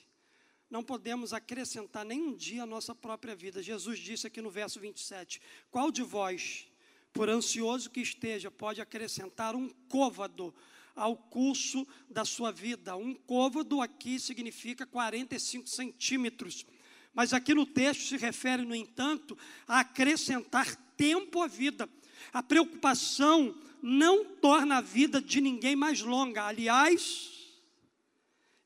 Não 0.71 0.83
podemos 0.83 1.33
acrescentar 1.33 2.05
nem 2.05 2.23
um 2.23 2.35
dia 2.35 2.62
à 2.62 2.67
nossa 2.67 2.95
própria 2.95 3.35
vida. 3.35 3.62
Jesus 3.62 3.99
disse 3.99 4.29
aqui 4.29 4.41
no 4.41 4.49
verso 4.49 4.79
27: 4.79 5.43
Qual 5.73 5.91
de 5.91 6.03
vós, 6.03 6.69
por 7.12 7.29
ansioso 7.29 7.91
que 7.91 8.01
esteja, 8.01 8.51
pode 8.51 8.81
acrescentar 8.81 9.57
um 9.57 9.69
côvado 9.88 10.55
ao 10.95 11.17
curso 11.17 11.87
da 12.09 12.25
sua 12.25 12.53
vida? 12.53 12.97
Um 12.97 13.12
côvado 13.12 13.81
aqui 13.81 14.21
significa 14.21 14.87
45 14.87 15.69
centímetros. 15.69 16.65
Mas 17.14 17.33
aqui 17.33 17.55
no 17.55 17.66
texto 17.66 18.09
se 18.09 18.16
refere, 18.16 18.64
no 18.64 18.75
entanto, 18.75 19.37
a 19.66 19.81
acrescentar 19.81 20.75
tempo 20.96 21.42
à 21.42 21.46
vida. 21.46 21.88
A 22.33 22.42
preocupação 22.42 23.55
não 23.83 24.25
torna 24.25 24.79
a 24.79 24.81
vida 24.81 25.20
de 25.20 25.40
ninguém 25.40 25.77
mais 25.77 26.01
longa. 26.01 26.46
Aliás, 26.46 27.33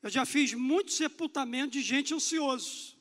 eu 0.01 0.09
já 0.09 0.25
fiz 0.25 0.53
muito 0.53 0.91
sepultamento 0.91 1.71
de 1.71 1.81
gente 1.81 2.13
ansioso. 2.13 2.95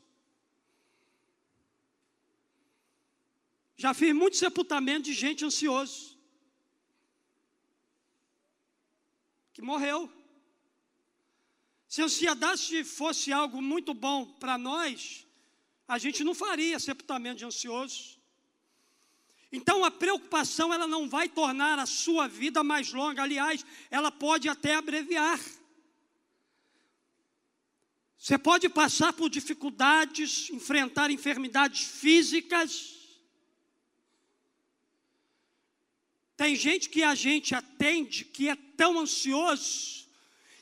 Já 3.77 3.93
fiz 3.93 4.15
muito 4.15 4.37
sepultamento 4.37 5.03
de 5.03 5.13
gente 5.13 5.45
ansioso. 5.45 6.17
Que 9.53 9.61
morreu. 9.61 10.11
Se 11.87 12.01
a 12.01 12.07
ansiedade 12.07 12.85
fosse 12.85 13.33
algo 13.33 13.61
muito 13.61 13.93
bom 13.93 14.27
para 14.27 14.57
nós, 14.57 15.26
a 15.87 15.99
gente 15.99 16.25
não 16.25 16.35
faria 16.35 16.79
sepultamento 16.79 17.39
de 17.39 17.45
ansioso. 17.45 18.17
Então 19.53 19.85
a 19.85 19.91
preocupação 19.91 20.75
ela 20.75 20.87
não 20.87 21.09
vai 21.09 21.29
tornar 21.29 21.79
a 21.79 21.87
sua 21.87 22.27
vida 22.27 22.65
mais 22.65 22.93
longa, 22.93 23.23
aliás, 23.23 23.65
ela 23.91 24.11
pode 24.11 24.49
até 24.49 24.75
abreviar. 24.75 25.41
Você 28.19 28.37
pode 28.37 28.69
passar 28.69 29.13
por 29.13 29.31
dificuldades, 29.31 30.51
enfrentar 30.51 31.11
enfermidades 31.13 31.83
físicas. 31.83 32.97
Tem 36.37 36.57
gente 36.57 36.91
que 36.91 37.05
a 37.05 37.15
gente 37.15 37.55
atende 37.55 38.25
que 38.25 38.49
é 38.49 38.57
tão 38.77 38.99
ansioso 38.99 40.07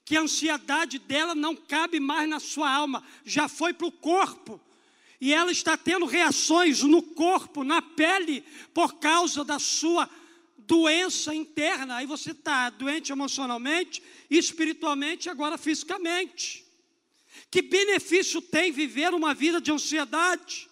que 0.05 0.17
a 0.17 0.21
ansiedade 0.21 0.99
dela 0.99 1.35
não 1.35 1.57
cabe 1.57 1.99
mais 1.99 2.29
na 2.29 2.39
sua 2.39 2.71
alma, 2.71 3.03
já 3.25 3.49
foi 3.49 3.73
para 3.73 3.87
o 3.87 3.93
corpo. 3.93 4.61
E 5.25 5.33
ela 5.33 5.51
está 5.51 5.75
tendo 5.75 6.05
reações 6.05 6.83
no 6.83 7.01
corpo, 7.03 7.65
na 7.65 7.81
pele, 7.81 8.45
por 8.75 8.97
causa 8.97 9.43
da 9.43 9.59
sua 9.59 10.07
doença 10.59 11.35
interna. 11.35 11.97
Aí 11.97 12.07
você 12.07 12.33
está 12.33 12.69
doente 12.69 13.11
emocionalmente, 13.11 14.03
espiritualmente, 14.29 15.31
agora 15.31 15.57
fisicamente. 15.57 16.67
Que 17.51 17.63
benefício 17.63 18.43
tem 18.43 18.71
viver 18.71 19.15
uma 19.15 19.33
vida 19.33 19.63
de 19.63 19.73
ansiedade? 19.73 20.69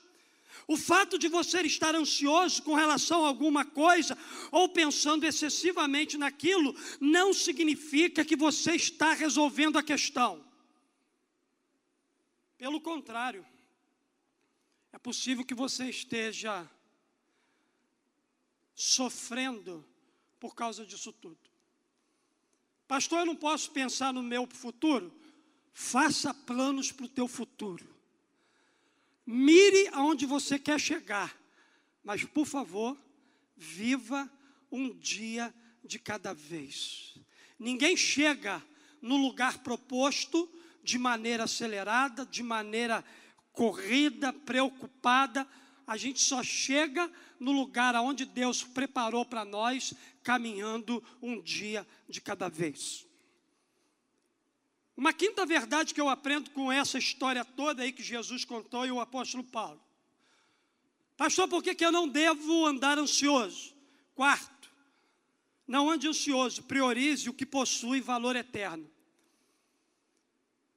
O 0.69 0.77
fato 0.77 1.19
de 1.19 1.29
você 1.29 1.63
estar 1.63 1.95
ansioso 1.95 2.63
com 2.63 2.75
relação 2.75 3.25
a 3.25 3.29
alguma 3.29 3.65
coisa 3.65 4.19
ou 4.51 4.69
pensando 4.69 5.25
excessivamente 5.25 6.19
naquilo 6.19 6.77
não 7.01 7.33
significa 7.33 8.23
que 8.23 8.37
você 8.37 8.73
está 8.73 9.15
resolvendo 9.15 9.79
a 9.79 9.83
questão. 9.83 10.45
Pelo 12.59 12.83
contrário, 12.83 13.47
é 14.93 14.99
possível 14.99 15.45
que 15.45 15.55
você 15.55 15.89
esteja 15.89 16.69
sofrendo 18.75 19.85
por 20.39 20.55
causa 20.55 20.85
disso 20.85 21.13
tudo. 21.13 21.39
Pastor, 22.87 23.21
eu 23.21 23.27
não 23.27 23.37
posso 23.37 23.71
pensar 23.71 24.13
no 24.13 24.23
meu 24.23 24.47
futuro? 24.47 25.13
Faça 25.73 26.35
planos 26.35 26.93
para 26.93 27.07
o 27.07 27.09
teu 27.09 27.27
futuro. 27.27 27.89
Mire 29.25 29.89
aonde 29.93 30.27
você 30.27 30.59
quer 30.59 30.79
chegar. 30.79 31.35
Mas, 32.05 32.25
por 32.25 32.45
favor, 32.45 32.99
viva 33.57 34.31
um 34.71 34.91
dia 34.91 35.55
de 35.85 35.99
cada 35.99 36.35
vez. 36.35 37.15
Ninguém 37.59 37.97
chega 37.97 38.63
no 39.01 39.17
lugar 39.17 39.59
proposto 39.63 40.51
de 40.83 40.99
maneira 40.99 41.45
acelerada, 41.45 42.27
de 42.27 42.43
maneira 42.43 43.05
corrida, 43.53 44.33
preocupada. 44.33 45.47
A 45.87 45.97
gente 45.97 46.21
só 46.21 46.43
chega 46.43 47.11
no 47.39 47.53
lugar 47.53 47.95
aonde 47.95 48.25
Deus 48.25 48.63
preparou 48.63 49.25
para 49.25 49.45
nós, 49.45 49.93
caminhando 50.23 51.03
um 51.21 51.41
dia 51.41 51.87
de 52.09 52.21
cada 52.21 52.49
vez. 52.49 53.07
Uma 54.97 55.13
quinta 55.13 55.45
verdade 55.47 55.95
que 55.95 56.01
eu 56.01 56.09
aprendo 56.09 56.51
com 56.51 56.71
essa 56.71 56.99
história 56.99 57.45
toda 57.45 57.83
aí 57.83 57.93
que 57.93 58.03
Jesus 58.03 58.45
contou 58.45 58.87
e 58.87 58.93
o 58.93 59.01
apóstolo 59.01 59.43
Paulo. 59.43 59.81
Pastor, 61.17 61.49
por 61.49 61.63
que, 61.63 61.75
que 61.75 61.85
eu 61.85 61.93
não 61.93 62.09
devo 62.09 62.67
andar 62.67 62.99
ansioso? 62.99 63.75
Quarto, 64.15 64.71
não 65.67 65.91
ande 65.91 66.07
ansioso, 66.07 66.63
priorize 66.65 67.31
o 67.31 67.35
que 67.35 67.47
possui 67.47 68.01
valor 68.01 68.37
eterno. 68.37 68.91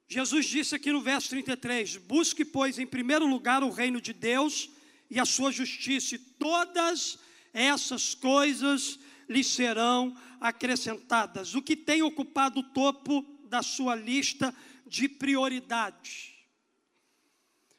Jesus 0.08 0.46
disse 0.46 0.74
aqui 0.74 0.92
no 0.92 1.00
verso 1.00 1.28
33: 1.30 1.96
Busque, 1.96 2.44
pois, 2.44 2.78
em 2.78 2.86
primeiro 2.86 3.26
lugar 3.26 3.62
o 3.62 3.70
reino 3.70 4.00
de 4.00 4.12
Deus 4.12 4.70
e 5.10 5.18
a 5.18 5.24
sua 5.24 5.50
justiça, 5.50 6.14
e 6.14 6.18
todas 6.18 7.18
essas 7.52 8.14
coisas 8.14 8.98
lhe 9.28 9.42
serão 9.42 10.16
acrescentadas. 10.40 11.54
O 11.54 11.62
que 11.62 11.76
tem 11.76 12.02
ocupado 12.02 12.60
o 12.60 12.62
topo 12.62 13.24
da 13.44 13.62
sua 13.62 13.94
lista 13.94 14.54
de 14.86 15.08
prioridades. 15.08 16.34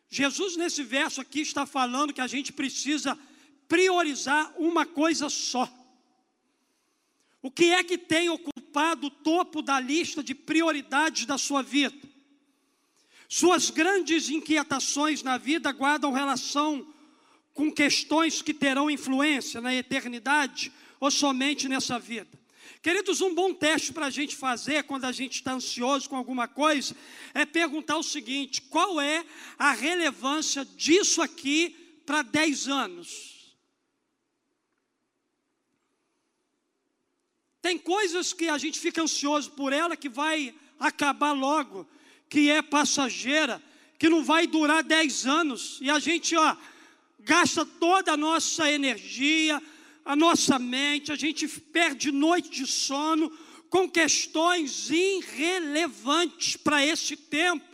Jesus, 0.09 0.55
nesse 0.55 0.83
verso 0.83 1.21
aqui, 1.21 1.41
está 1.41 1.65
falando 1.65 2.13
que 2.13 2.21
a 2.21 2.27
gente 2.27 2.51
precisa 2.51 3.17
priorizar 3.67 4.53
uma 4.57 4.85
coisa 4.85 5.29
só. 5.29 5.71
O 7.41 7.51
que 7.51 7.65
é 7.65 7.83
que 7.83 7.97
tem 7.97 8.29
ocupado 8.29 9.07
o 9.07 9.11
topo 9.11 9.61
da 9.61 9.79
lista 9.79 10.23
de 10.23 10.33
prioridades 10.33 11.25
da 11.25 11.37
sua 11.37 11.61
vida? 11.61 12.06
Suas 13.27 13.69
grandes 13.69 14.29
inquietações 14.29 15.21
na 15.21 15.37
vida 15.37 15.71
guardam 15.71 16.11
relação 16.13 16.93
com 17.53 17.71
questões 17.71 18.41
que 18.41 18.53
terão 18.53 18.89
influência 18.89 19.59
na 19.59 19.73
eternidade 19.73 20.71
ou 20.99 21.11
somente 21.11 21.67
nessa 21.67 21.99
vida. 21.99 22.37
Queridos, 22.81 23.19
um 23.19 23.33
bom 23.33 23.53
teste 23.53 23.91
para 23.91 24.05
a 24.05 24.09
gente 24.09 24.35
fazer 24.35 24.83
quando 24.83 25.05
a 25.05 25.11
gente 25.11 25.33
está 25.33 25.53
ansioso 25.53 26.09
com 26.09 26.15
alguma 26.15 26.47
coisa 26.47 26.95
é 27.33 27.45
perguntar 27.45 27.97
o 27.97 28.03
seguinte: 28.03 28.61
qual 28.61 29.01
é 29.01 29.25
a 29.57 29.71
relevância 29.71 30.63
disso 30.63 31.21
aqui 31.21 32.01
para 32.05 32.21
10 32.21 32.67
anos? 32.67 33.57
Tem 37.61 37.77
coisas 37.77 38.31
que 38.31 38.47
a 38.47 38.57
gente 38.57 38.79
fica 38.79 39.01
ansioso 39.01 39.51
por 39.51 39.73
ela 39.73 39.97
que 39.97 40.07
vai 40.07 40.55
acabar 40.79 41.33
logo, 41.33 41.85
que 42.29 42.49
é 42.49 42.61
passageira, 42.61 43.61
que 43.97 44.09
não 44.09 44.23
vai 44.23 44.47
durar 44.47 44.83
10 44.83 45.25
anos, 45.25 45.79
e 45.81 45.89
a 45.89 45.99
gente, 45.99 46.35
ó, 46.35 46.55
gasta 47.19 47.65
toda 47.65 48.13
a 48.13 48.17
nossa 48.17 48.71
energia, 48.71 49.61
a 50.05 50.15
nossa 50.15 50.57
mente, 50.57 51.11
a 51.11 51.15
gente 51.15 51.47
perde 51.47 52.11
noite 52.11 52.49
de 52.49 52.65
sono 52.65 53.29
com 53.69 53.89
questões 53.89 54.89
irrelevantes 54.89 56.55
para 56.55 56.85
esse 56.85 57.17
tempo. 57.17 57.66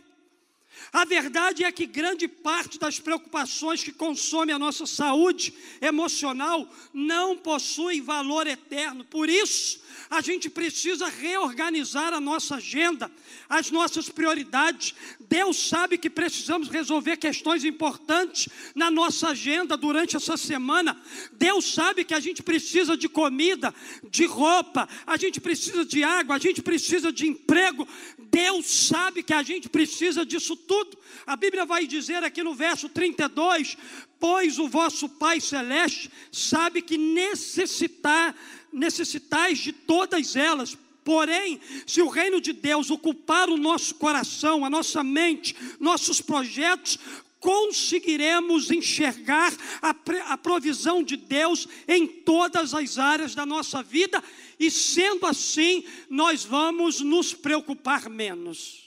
A 0.94 1.04
verdade 1.04 1.64
é 1.64 1.72
que 1.72 1.86
grande 1.86 2.28
parte 2.28 2.78
das 2.78 3.00
preocupações 3.00 3.82
que 3.82 3.90
consomem 3.90 4.54
a 4.54 4.58
nossa 4.60 4.86
saúde 4.86 5.52
emocional 5.80 6.72
não 6.92 7.36
possui 7.36 8.00
valor 8.00 8.46
eterno. 8.46 9.04
Por 9.04 9.28
isso, 9.28 9.80
a 10.08 10.20
gente 10.20 10.48
precisa 10.48 11.08
reorganizar 11.08 12.14
a 12.14 12.20
nossa 12.20 12.56
agenda, 12.56 13.10
as 13.48 13.72
nossas 13.72 14.08
prioridades. 14.08 14.94
Deus 15.18 15.56
sabe 15.68 15.98
que 15.98 16.08
precisamos 16.08 16.68
resolver 16.68 17.16
questões 17.16 17.64
importantes 17.64 18.48
na 18.72 18.88
nossa 18.88 19.30
agenda 19.30 19.76
durante 19.76 20.16
essa 20.16 20.36
semana. 20.36 20.96
Deus 21.32 21.74
sabe 21.74 22.04
que 22.04 22.14
a 22.14 22.20
gente 22.20 22.40
precisa 22.40 22.96
de 22.96 23.08
comida, 23.08 23.74
de 24.08 24.26
roupa, 24.26 24.88
a 25.04 25.16
gente 25.16 25.40
precisa 25.40 25.84
de 25.84 26.04
água, 26.04 26.36
a 26.36 26.38
gente 26.38 26.62
precisa 26.62 27.12
de 27.12 27.26
emprego. 27.26 27.88
Deus 28.16 28.66
sabe 28.66 29.24
que 29.24 29.34
a 29.34 29.42
gente 29.42 29.68
precisa 29.68 30.24
disso 30.24 30.54
tudo. 30.54 30.83
A 31.26 31.36
Bíblia 31.36 31.64
vai 31.64 31.86
dizer 31.86 32.22
aqui 32.22 32.42
no 32.42 32.54
verso 32.54 32.88
32: 32.88 33.76
Pois 34.18 34.58
o 34.58 34.68
vosso 34.68 35.08
Pai 35.08 35.40
Celeste 35.40 36.10
sabe 36.30 36.82
que 36.82 36.98
necessitar 36.98 38.34
necessitais 38.72 39.58
de 39.58 39.72
todas 39.72 40.36
elas. 40.36 40.76
Porém, 41.04 41.60
se 41.86 42.00
o 42.00 42.08
reino 42.08 42.40
de 42.40 42.52
Deus 42.52 42.90
ocupar 42.90 43.50
o 43.50 43.58
nosso 43.58 43.94
coração, 43.96 44.64
a 44.64 44.70
nossa 44.70 45.04
mente, 45.04 45.54
nossos 45.78 46.20
projetos, 46.20 46.98
conseguiremos 47.38 48.70
enxergar 48.70 49.52
a, 49.82 49.94
a, 50.32 50.38
provisão 50.38 51.02
de 51.02 51.14
Deus 51.14 51.68
em 51.86 52.06
todas 52.06 52.72
as 52.72 52.98
áreas 52.98 53.34
da 53.34 53.44
nossa 53.44 53.82
vida, 53.82 54.24
e 54.58 54.70
sendo 54.70 55.26
assim, 55.26 55.84
nós 56.08 56.42
vamos 56.42 57.02
nos 57.02 57.34
preocupar 57.34 58.08
menos. 58.08 58.83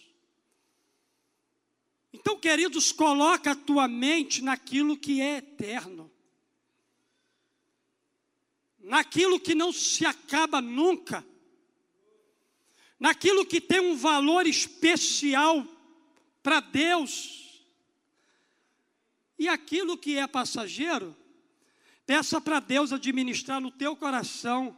Então, 2.28 2.38
queridos, 2.38 2.92
coloca 2.92 3.52
a 3.52 3.56
tua 3.56 3.88
mente 3.88 4.44
naquilo 4.44 4.98
que 4.98 5.22
é 5.22 5.38
eterno. 5.38 6.12
Naquilo 8.80 9.40
que 9.40 9.56
não 9.56 9.72
se 9.72 10.06
acaba 10.06 10.60
nunca, 10.60 11.26
naquilo 13.00 13.46
que 13.46 13.62
tem 13.62 13.80
um 13.80 13.96
valor 13.96 14.46
especial 14.46 15.66
para 16.44 16.60
Deus, 16.60 17.64
e 19.40 19.48
aquilo 19.48 19.98
que 19.98 20.18
é 20.18 20.28
passageiro, 20.28 21.16
peça 22.06 22.42
para 22.42 22.60
Deus 22.60 22.92
administrar 22.92 23.62
no 23.62 23.72
teu 23.72 23.96
coração 23.96 24.76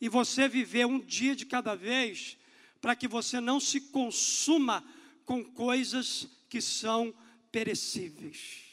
e 0.00 0.08
você 0.08 0.48
viver 0.48 0.86
um 0.86 0.98
dia 0.98 1.36
de 1.36 1.44
cada 1.44 1.74
vez, 1.74 2.38
para 2.80 2.96
que 2.96 3.06
você 3.06 3.38
não 3.38 3.60
se 3.60 3.82
consuma 3.82 4.82
com 5.26 5.44
coisas 5.44 6.28
que 6.48 6.62
são 6.62 7.12
perecíveis. 7.50 8.64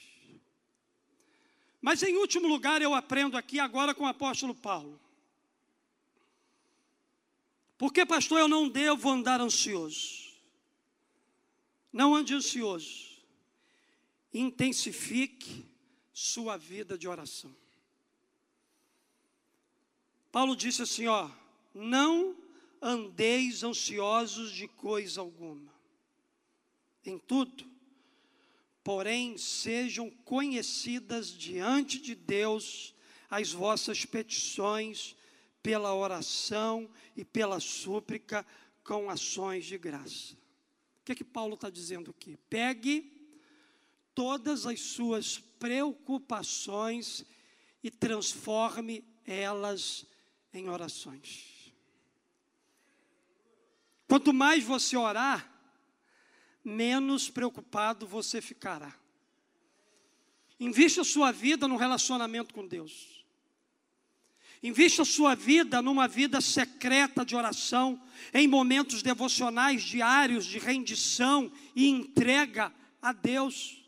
Mas 1.82 2.02
em 2.02 2.16
último 2.16 2.48
lugar, 2.48 2.82
eu 2.82 2.94
aprendo 2.94 3.36
aqui 3.36 3.60
agora 3.60 3.94
com 3.94 4.04
o 4.04 4.08
apóstolo 4.08 4.56
Paulo. 4.56 5.02
Porque, 7.78 8.06
pastor, 8.06 8.40
eu 8.40 8.48
não 8.48 8.70
devo 8.70 9.10
andar 9.10 9.42
ansioso. 9.42 10.32
Não 11.92 12.16
ande 12.16 12.34
ansioso. 12.34 13.12
Intensifique 14.34 15.66
sua 16.14 16.56
vida 16.56 16.98
de 16.98 17.08
oração. 17.08 17.54
Paulo 20.32 20.56
disse 20.56 20.84
assim, 20.84 21.08
ó, 21.08 21.30
não 21.74 22.38
andeis 22.82 23.64
ansiosos 23.64 24.52
de 24.52 24.68
coisa 24.68 25.20
alguma. 25.20 25.73
Em 27.06 27.18
tudo, 27.18 27.66
porém, 28.84 29.38
sejam 29.38 30.10
conhecidas 30.10 31.28
diante 31.28 32.00
de 32.00 32.16
Deus 32.16 32.94
as 33.30 33.52
vossas 33.52 34.06
petições 34.06 35.16
pela 35.62 35.96
oração 35.96 36.90
e 37.16 37.24
pela 37.24 37.60
súplica 37.60 38.46
com 38.84 39.10
ações 39.10 39.66
de 39.66 39.78
graça. 39.78 40.34
O 41.02 41.06
que 41.06 41.14
é 41.14 41.16
que 41.16 41.24
Paulo 41.24 41.56
está 41.56 41.70
dizendo 41.70 42.12
aqui? 42.12 42.38
Pegue 42.50 43.12
todas 44.14 44.66
as 44.66 44.80
suas 44.80 45.40
preocupações 45.60 47.26
e 47.84 47.90
transforme 47.90 49.04
elas 49.26 50.06
em 50.54 50.70
orações. 50.70 51.74
Quanto 54.08 54.32
mais 54.32 54.64
você 54.64 54.96
orar, 54.96 55.53
menos 56.64 57.30
preocupado 57.30 58.08
você 58.08 58.42
ficará. 58.42 58.94
Invista 60.60 61.02
a 61.02 61.06
sua 61.06 61.32
vida 61.32 61.68
no 61.68 61.76
relacionamento 61.76 62.54
com 62.54 62.66
Deus. 62.66 63.26
Invista 64.62 65.02
a 65.02 65.06
sua 65.06 65.36
vida 65.36 65.82
numa 65.82 66.08
vida 66.08 66.40
secreta 66.40 67.26
de 67.26 67.36
oração, 67.36 68.02
em 68.34 68.48
momentos 68.48 69.04
devocionais 69.04 69.84
diários 69.84 70.46
de 70.46 70.58
rendição 70.58 71.52
e 71.76 71.90
entrega 71.90 72.74
a 73.02 73.12
Deus. 73.12 73.83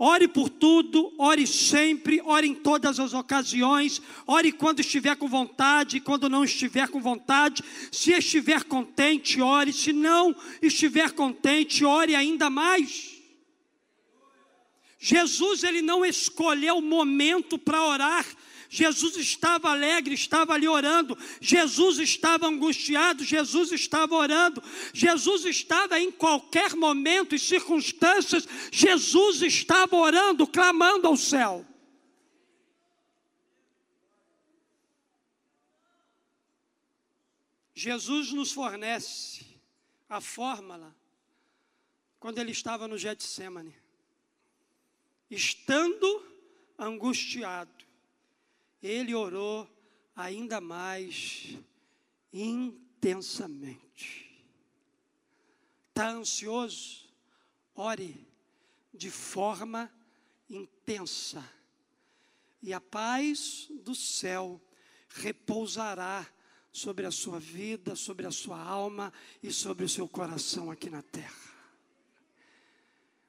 Ore 0.00 0.28
por 0.28 0.48
tudo, 0.48 1.12
ore 1.18 1.44
sempre, 1.44 2.20
ore 2.24 2.46
em 2.46 2.54
todas 2.54 3.00
as 3.00 3.12
ocasiões, 3.12 4.00
ore 4.28 4.52
quando 4.52 4.78
estiver 4.78 5.16
com 5.16 5.26
vontade, 5.26 5.98
quando 5.98 6.28
não 6.28 6.44
estiver 6.44 6.86
com 6.86 7.00
vontade. 7.00 7.64
Se 7.90 8.12
estiver 8.12 8.62
contente, 8.62 9.40
ore, 9.40 9.72
se 9.72 9.92
não 9.92 10.36
estiver 10.62 11.10
contente, 11.10 11.84
ore 11.84 12.14
ainda 12.14 12.48
mais. 12.48 13.18
Jesus 15.00 15.64
ele 15.64 15.82
não 15.82 16.04
escolheu 16.04 16.78
o 16.78 16.82
momento 16.82 17.58
para 17.58 17.84
orar, 17.84 18.26
Jesus 18.68 19.16
estava 19.16 19.70
alegre, 19.70 20.14
estava 20.14 20.52
ali 20.52 20.68
orando. 20.68 21.16
Jesus 21.40 21.98
estava 21.98 22.46
angustiado, 22.46 23.24
Jesus 23.24 23.72
estava 23.72 24.14
orando. 24.14 24.62
Jesus 24.92 25.44
estava 25.46 25.98
em 25.98 26.10
qualquer 26.10 26.74
momento 26.76 27.34
e 27.34 27.38
circunstâncias, 27.38 28.46
Jesus 28.70 29.40
estava 29.42 29.96
orando, 29.96 30.46
clamando 30.46 31.06
ao 31.06 31.16
céu. 31.16 31.66
Jesus 37.74 38.32
nos 38.32 38.50
fornece 38.50 39.46
a 40.08 40.20
fórmula 40.20 40.94
quando 42.18 42.38
ele 42.38 42.50
estava 42.50 42.88
no 42.88 42.98
Getsemane. 42.98 43.74
Estando 45.30 46.26
angustiado, 46.76 47.77
ele 48.82 49.14
orou 49.14 49.68
ainda 50.14 50.60
mais 50.60 51.56
intensamente. 52.32 54.28
Está 55.88 56.10
ansioso? 56.10 57.08
Ore 57.74 58.26
de 58.92 59.10
forma 59.10 59.90
intensa, 60.50 61.44
e 62.60 62.72
a 62.72 62.80
paz 62.80 63.68
do 63.84 63.94
céu 63.94 64.60
repousará 65.08 66.26
sobre 66.72 67.06
a 67.06 67.10
sua 67.10 67.38
vida, 67.38 67.94
sobre 67.94 68.26
a 68.26 68.30
sua 68.32 68.60
alma 68.60 69.12
e 69.40 69.52
sobre 69.52 69.84
o 69.84 69.88
seu 69.88 70.08
coração 70.08 70.70
aqui 70.70 70.90
na 70.90 71.02
terra. 71.02 71.48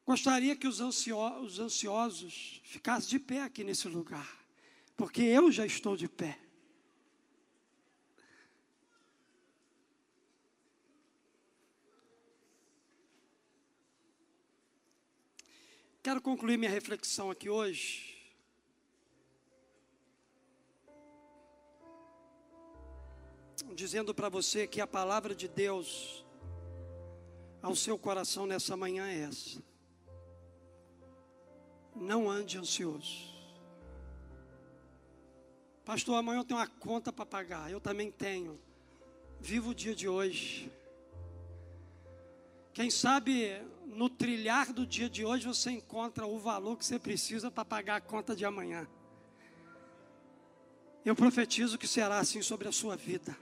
Gostaria 0.06 0.56
que 0.56 0.68
os, 0.68 0.80
ansiosos 0.82 2.62
ficassem 2.64 3.10
de 3.10 3.20
pé 3.20 3.44
aqui 3.44 3.64
nesse 3.64 3.88
lugar 3.88 4.39
porque 5.00 5.22
eu 5.22 5.50
já 5.50 5.66
estou 5.66 5.96
de 5.96 6.10
pé. 6.10 6.38
Quero 16.04 16.22
concluir 16.22 16.58
minha 16.58 16.70
reflexão 16.70 17.32
aqui 17.32 17.50
hoje. 17.50 18.14
Dizendo 23.74 24.14
para 24.14 24.28
você 24.28 24.68
que 24.68 24.82
a 24.82 24.88
palavra 24.88 25.34
de 25.34 25.48
Deus 25.48 26.26
ao 27.62 27.74
seu 27.74 27.98
coração 27.98 28.46
nessa 28.46 28.76
manhã 28.76 29.08
é 29.08 29.22
essa. 29.22 29.64
Não 31.96 32.30
ande 32.30 32.58
ansioso. 32.58 33.29
Pastor, 35.90 36.20
amanhã 36.20 36.42
eu 36.42 36.44
tenho 36.44 36.60
uma 36.60 36.68
conta 36.68 37.12
para 37.12 37.26
pagar. 37.26 37.72
Eu 37.72 37.80
também 37.80 38.12
tenho. 38.12 38.60
Viva 39.42 39.70
o 39.70 39.74
dia 39.74 39.96
de 39.96 40.08
hoje. 40.08 40.72
Quem 42.76 42.92
sabe 42.92 43.60
no 43.88 44.08
trilhar 44.08 44.72
do 44.72 44.86
dia 44.86 45.10
de 45.10 45.26
hoje 45.26 45.48
você 45.48 45.72
encontra 45.72 46.28
o 46.28 46.38
valor 46.38 46.78
que 46.78 46.86
você 46.86 47.00
precisa 47.00 47.50
para 47.50 47.66
pagar 47.66 47.96
a 47.96 48.02
conta 48.02 48.36
de 48.36 48.46
amanhã. 48.46 48.88
Eu 51.04 51.16
profetizo 51.16 51.76
que 51.76 51.88
será 51.88 52.20
assim 52.20 52.44
sobre 52.44 52.68
a 52.68 52.72
sua 52.72 52.96
vida. 52.96 53.36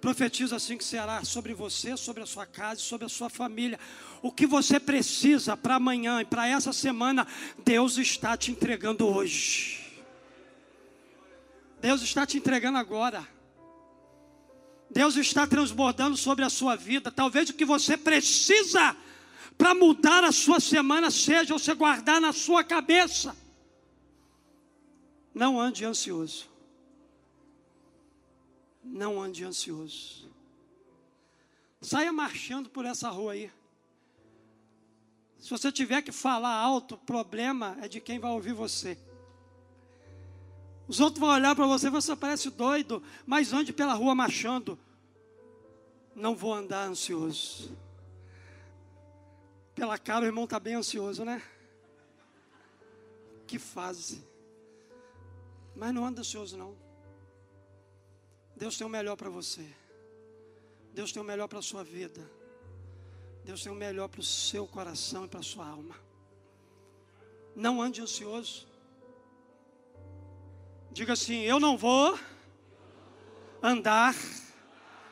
Profetizo 0.00 0.56
assim 0.56 0.76
que 0.76 0.82
será 0.82 1.22
sobre 1.22 1.54
você, 1.54 1.96
sobre 1.96 2.24
a 2.24 2.26
sua 2.26 2.44
casa, 2.44 2.80
sobre 2.80 3.06
a 3.06 3.08
sua 3.08 3.30
família. 3.30 3.78
O 4.20 4.32
que 4.32 4.48
você 4.48 4.80
precisa 4.80 5.56
para 5.56 5.76
amanhã 5.76 6.20
e 6.20 6.24
para 6.24 6.48
essa 6.48 6.72
semana, 6.72 7.24
Deus 7.64 7.98
está 7.98 8.36
te 8.36 8.50
entregando 8.50 9.06
hoje. 9.06 9.83
Deus 11.84 12.00
está 12.00 12.24
te 12.24 12.38
entregando 12.38 12.78
agora. 12.78 13.28
Deus 14.88 15.16
está 15.16 15.46
transbordando 15.46 16.16
sobre 16.16 16.42
a 16.42 16.48
sua 16.48 16.76
vida. 16.76 17.10
Talvez 17.10 17.50
o 17.50 17.52
que 17.52 17.64
você 17.66 17.94
precisa 17.94 18.96
para 19.58 19.74
mudar 19.74 20.24
a 20.24 20.32
sua 20.32 20.60
semana 20.60 21.10
seja 21.10 21.52
você 21.52 21.74
guardar 21.74 22.22
na 22.22 22.32
sua 22.32 22.64
cabeça. 22.64 23.36
Não 25.34 25.60
ande 25.60 25.84
ansioso. 25.84 26.48
Não 28.82 29.20
ande 29.20 29.44
ansioso. 29.44 30.32
Saia 31.82 32.14
marchando 32.14 32.70
por 32.70 32.86
essa 32.86 33.10
rua 33.10 33.32
aí. 33.34 33.52
Se 35.38 35.50
você 35.50 35.70
tiver 35.70 36.00
que 36.00 36.12
falar 36.12 36.54
alto, 36.54 36.94
o 36.94 36.98
problema 36.98 37.76
é 37.82 37.88
de 37.88 38.00
quem 38.00 38.18
vai 38.18 38.30
ouvir 38.30 38.54
você. 38.54 38.96
Os 40.86 41.00
outros 41.00 41.20
vão 41.20 41.30
olhar 41.30 41.54
para 41.56 41.66
você, 41.66 41.88
você 41.88 42.14
parece 42.14 42.50
doido, 42.50 43.02
mas 43.26 43.52
ande 43.52 43.72
pela 43.72 43.94
rua 43.94 44.14
marchando. 44.14 44.78
Não 46.14 46.36
vou 46.36 46.52
andar 46.52 46.86
ansioso. 46.86 47.76
Pela 49.74 49.98
cara, 49.98 50.24
o 50.24 50.28
irmão 50.28 50.44
está 50.44 50.60
bem 50.60 50.74
ansioso, 50.74 51.24
né? 51.24 51.42
Que 53.46 53.58
fase. 53.58 54.22
Mas 55.74 55.92
não 55.92 56.06
anda 56.06 56.20
ansioso, 56.20 56.56
não. 56.56 56.76
Deus 58.56 58.76
tem 58.76 58.86
o 58.86 58.90
melhor 58.90 59.16
para 59.16 59.28
você. 59.28 59.66
Deus 60.92 61.12
tem 61.12 61.20
o 61.20 61.24
melhor 61.24 61.48
para 61.48 61.58
a 61.58 61.62
sua 61.62 61.82
vida. 61.82 62.30
Deus 63.44 63.62
tem 63.62 63.72
o 63.72 63.74
melhor 63.74 64.08
para 64.08 64.20
o 64.20 64.24
seu 64.24 64.66
coração 64.66 65.24
e 65.24 65.28
para 65.28 65.40
a 65.40 65.42
sua 65.42 65.66
alma. 65.66 65.96
Não 67.56 67.82
ande 67.82 68.00
ansioso. 68.00 68.66
Diga 70.94 71.14
assim: 71.14 71.40
Eu 71.40 71.58
não 71.58 71.76
vou 71.76 72.16
andar 73.60 74.14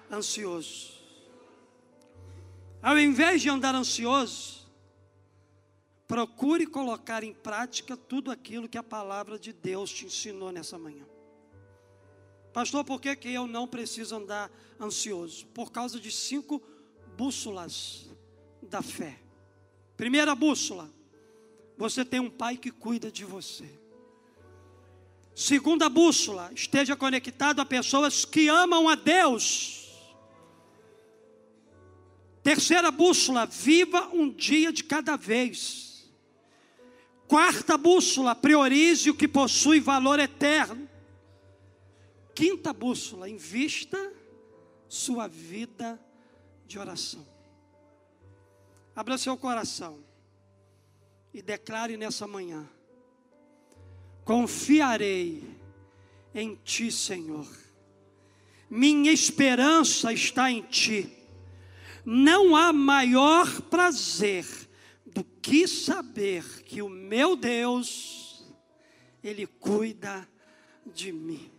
ansioso. 0.08 0.92
Ao 2.80 2.96
invés 2.96 3.42
de 3.42 3.50
andar 3.50 3.74
ansioso, 3.74 4.70
procure 6.06 6.68
colocar 6.68 7.24
em 7.24 7.34
prática 7.34 7.96
tudo 7.96 8.30
aquilo 8.30 8.68
que 8.68 8.78
a 8.78 8.82
palavra 8.82 9.36
de 9.36 9.52
Deus 9.52 9.90
te 9.90 10.06
ensinou 10.06 10.52
nessa 10.52 10.78
manhã. 10.78 11.04
Pastor, 12.52 12.84
por 12.84 13.00
que, 13.00 13.16
que 13.16 13.32
eu 13.32 13.48
não 13.48 13.66
preciso 13.66 14.14
andar 14.14 14.52
ansioso? 14.80 15.46
Por 15.48 15.72
causa 15.72 15.98
de 15.98 16.12
cinco 16.12 16.62
bússolas 17.16 18.08
da 18.62 18.82
fé. 18.82 19.18
Primeira 19.96 20.32
bússola: 20.36 20.88
você 21.76 22.04
tem 22.04 22.20
um 22.20 22.30
pai 22.30 22.56
que 22.56 22.70
cuida 22.70 23.10
de 23.10 23.24
você. 23.24 23.81
Segunda 25.34 25.88
bússola, 25.88 26.50
esteja 26.54 26.94
conectado 26.94 27.60
a 27.60 27.64
pessoas 27.64 28.24
que 28.24 28.48
amam 28.48 28.88
a 28.88 28.94
Deus. 28.94 29.90
Terceira 32.42 32.90
bússola, 32.90 33.46
viva 33.46 34.10
um 34.12 34.28
dia 34.28 34.72
de 34.72 34.84
cada 34.84 35.16
vez. 35.16 36.12
Quarta 37.26 37.78
bússola, 37.78 38.34
priorize 38.34 39.08
o 39.08 39.14
que 39.14 39.26
possui 39.26 39.80
valor 39.80 40.18
eterno. 40.18 40.88
Quinta 42.34 42.72
bússola, 42.72 43.28
invista 43.28 44.12
sua 44.88 45.26
vida 45.28 45.98
de 46.66 46.78
oração. 46.78 47.26
Abra 48.94 49.16
seu 49.16 49.36
coração 49.36 50.04
e 51.32 51.40
declare 51.40 51.96
nessa 51.96 52.26
manhã: 52.26 52.68
Confiarei 54.24 55.42
em 56.34 56.54
Ti, 56.64 56.90
Senhor. 56.90 57.46
Minha 58.70 59.12
esperança 59.12 60.12
está 60.12 60.50
em 60.50 60.62
Ti. 60.62 61.12
Não 62.04 62.56
há 62.56 62.72
maior 62.72 63.60
prazer 63.62 64.46
do 65.04 65.22
que 65.22 65.68
saber 65.68 66.62
que 66.62 66.80
o 66.80 66.88
meu 66.88 67.36
Deus, 67.36 68.44
Ele 69.22 69.46
cuida 69.46 70.26
de 70.86 71.12
mim. 71.12 71.50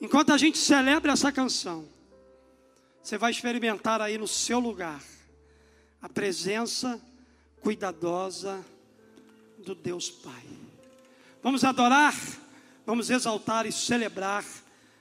Enquanto 0.00 0.32
a 0.32 0.38
gente 0.38 0.58
celebra 0.58 1.12
essa 1.12 1.32
canção, 1.32 1.88
você 3.02 3.16
vai 3.16 3.30
experimentar 3.30 4.00
aí 4.00 4.18
no 4.18 4.28
seu 4.28 4.58
lugar 4.60 5.02
a 6.00 6.08
presença 6.08 7.00
cuidadosa 7.60 8.64
do 9.68 9.74
Deus 9.74 10.10
Pai. 10.10 10.44
Vamos 11.42 11.62
adorar, 11.62 12.14
vamos 12.86 13.10
exaltar 13.10 13.66
e 13.66 13.72
celebrar 13.72 14.44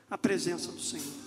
a 0.10 0.18
presença 0.18 0.72
do 0.72 0.82
Senhor. 0.82 1.27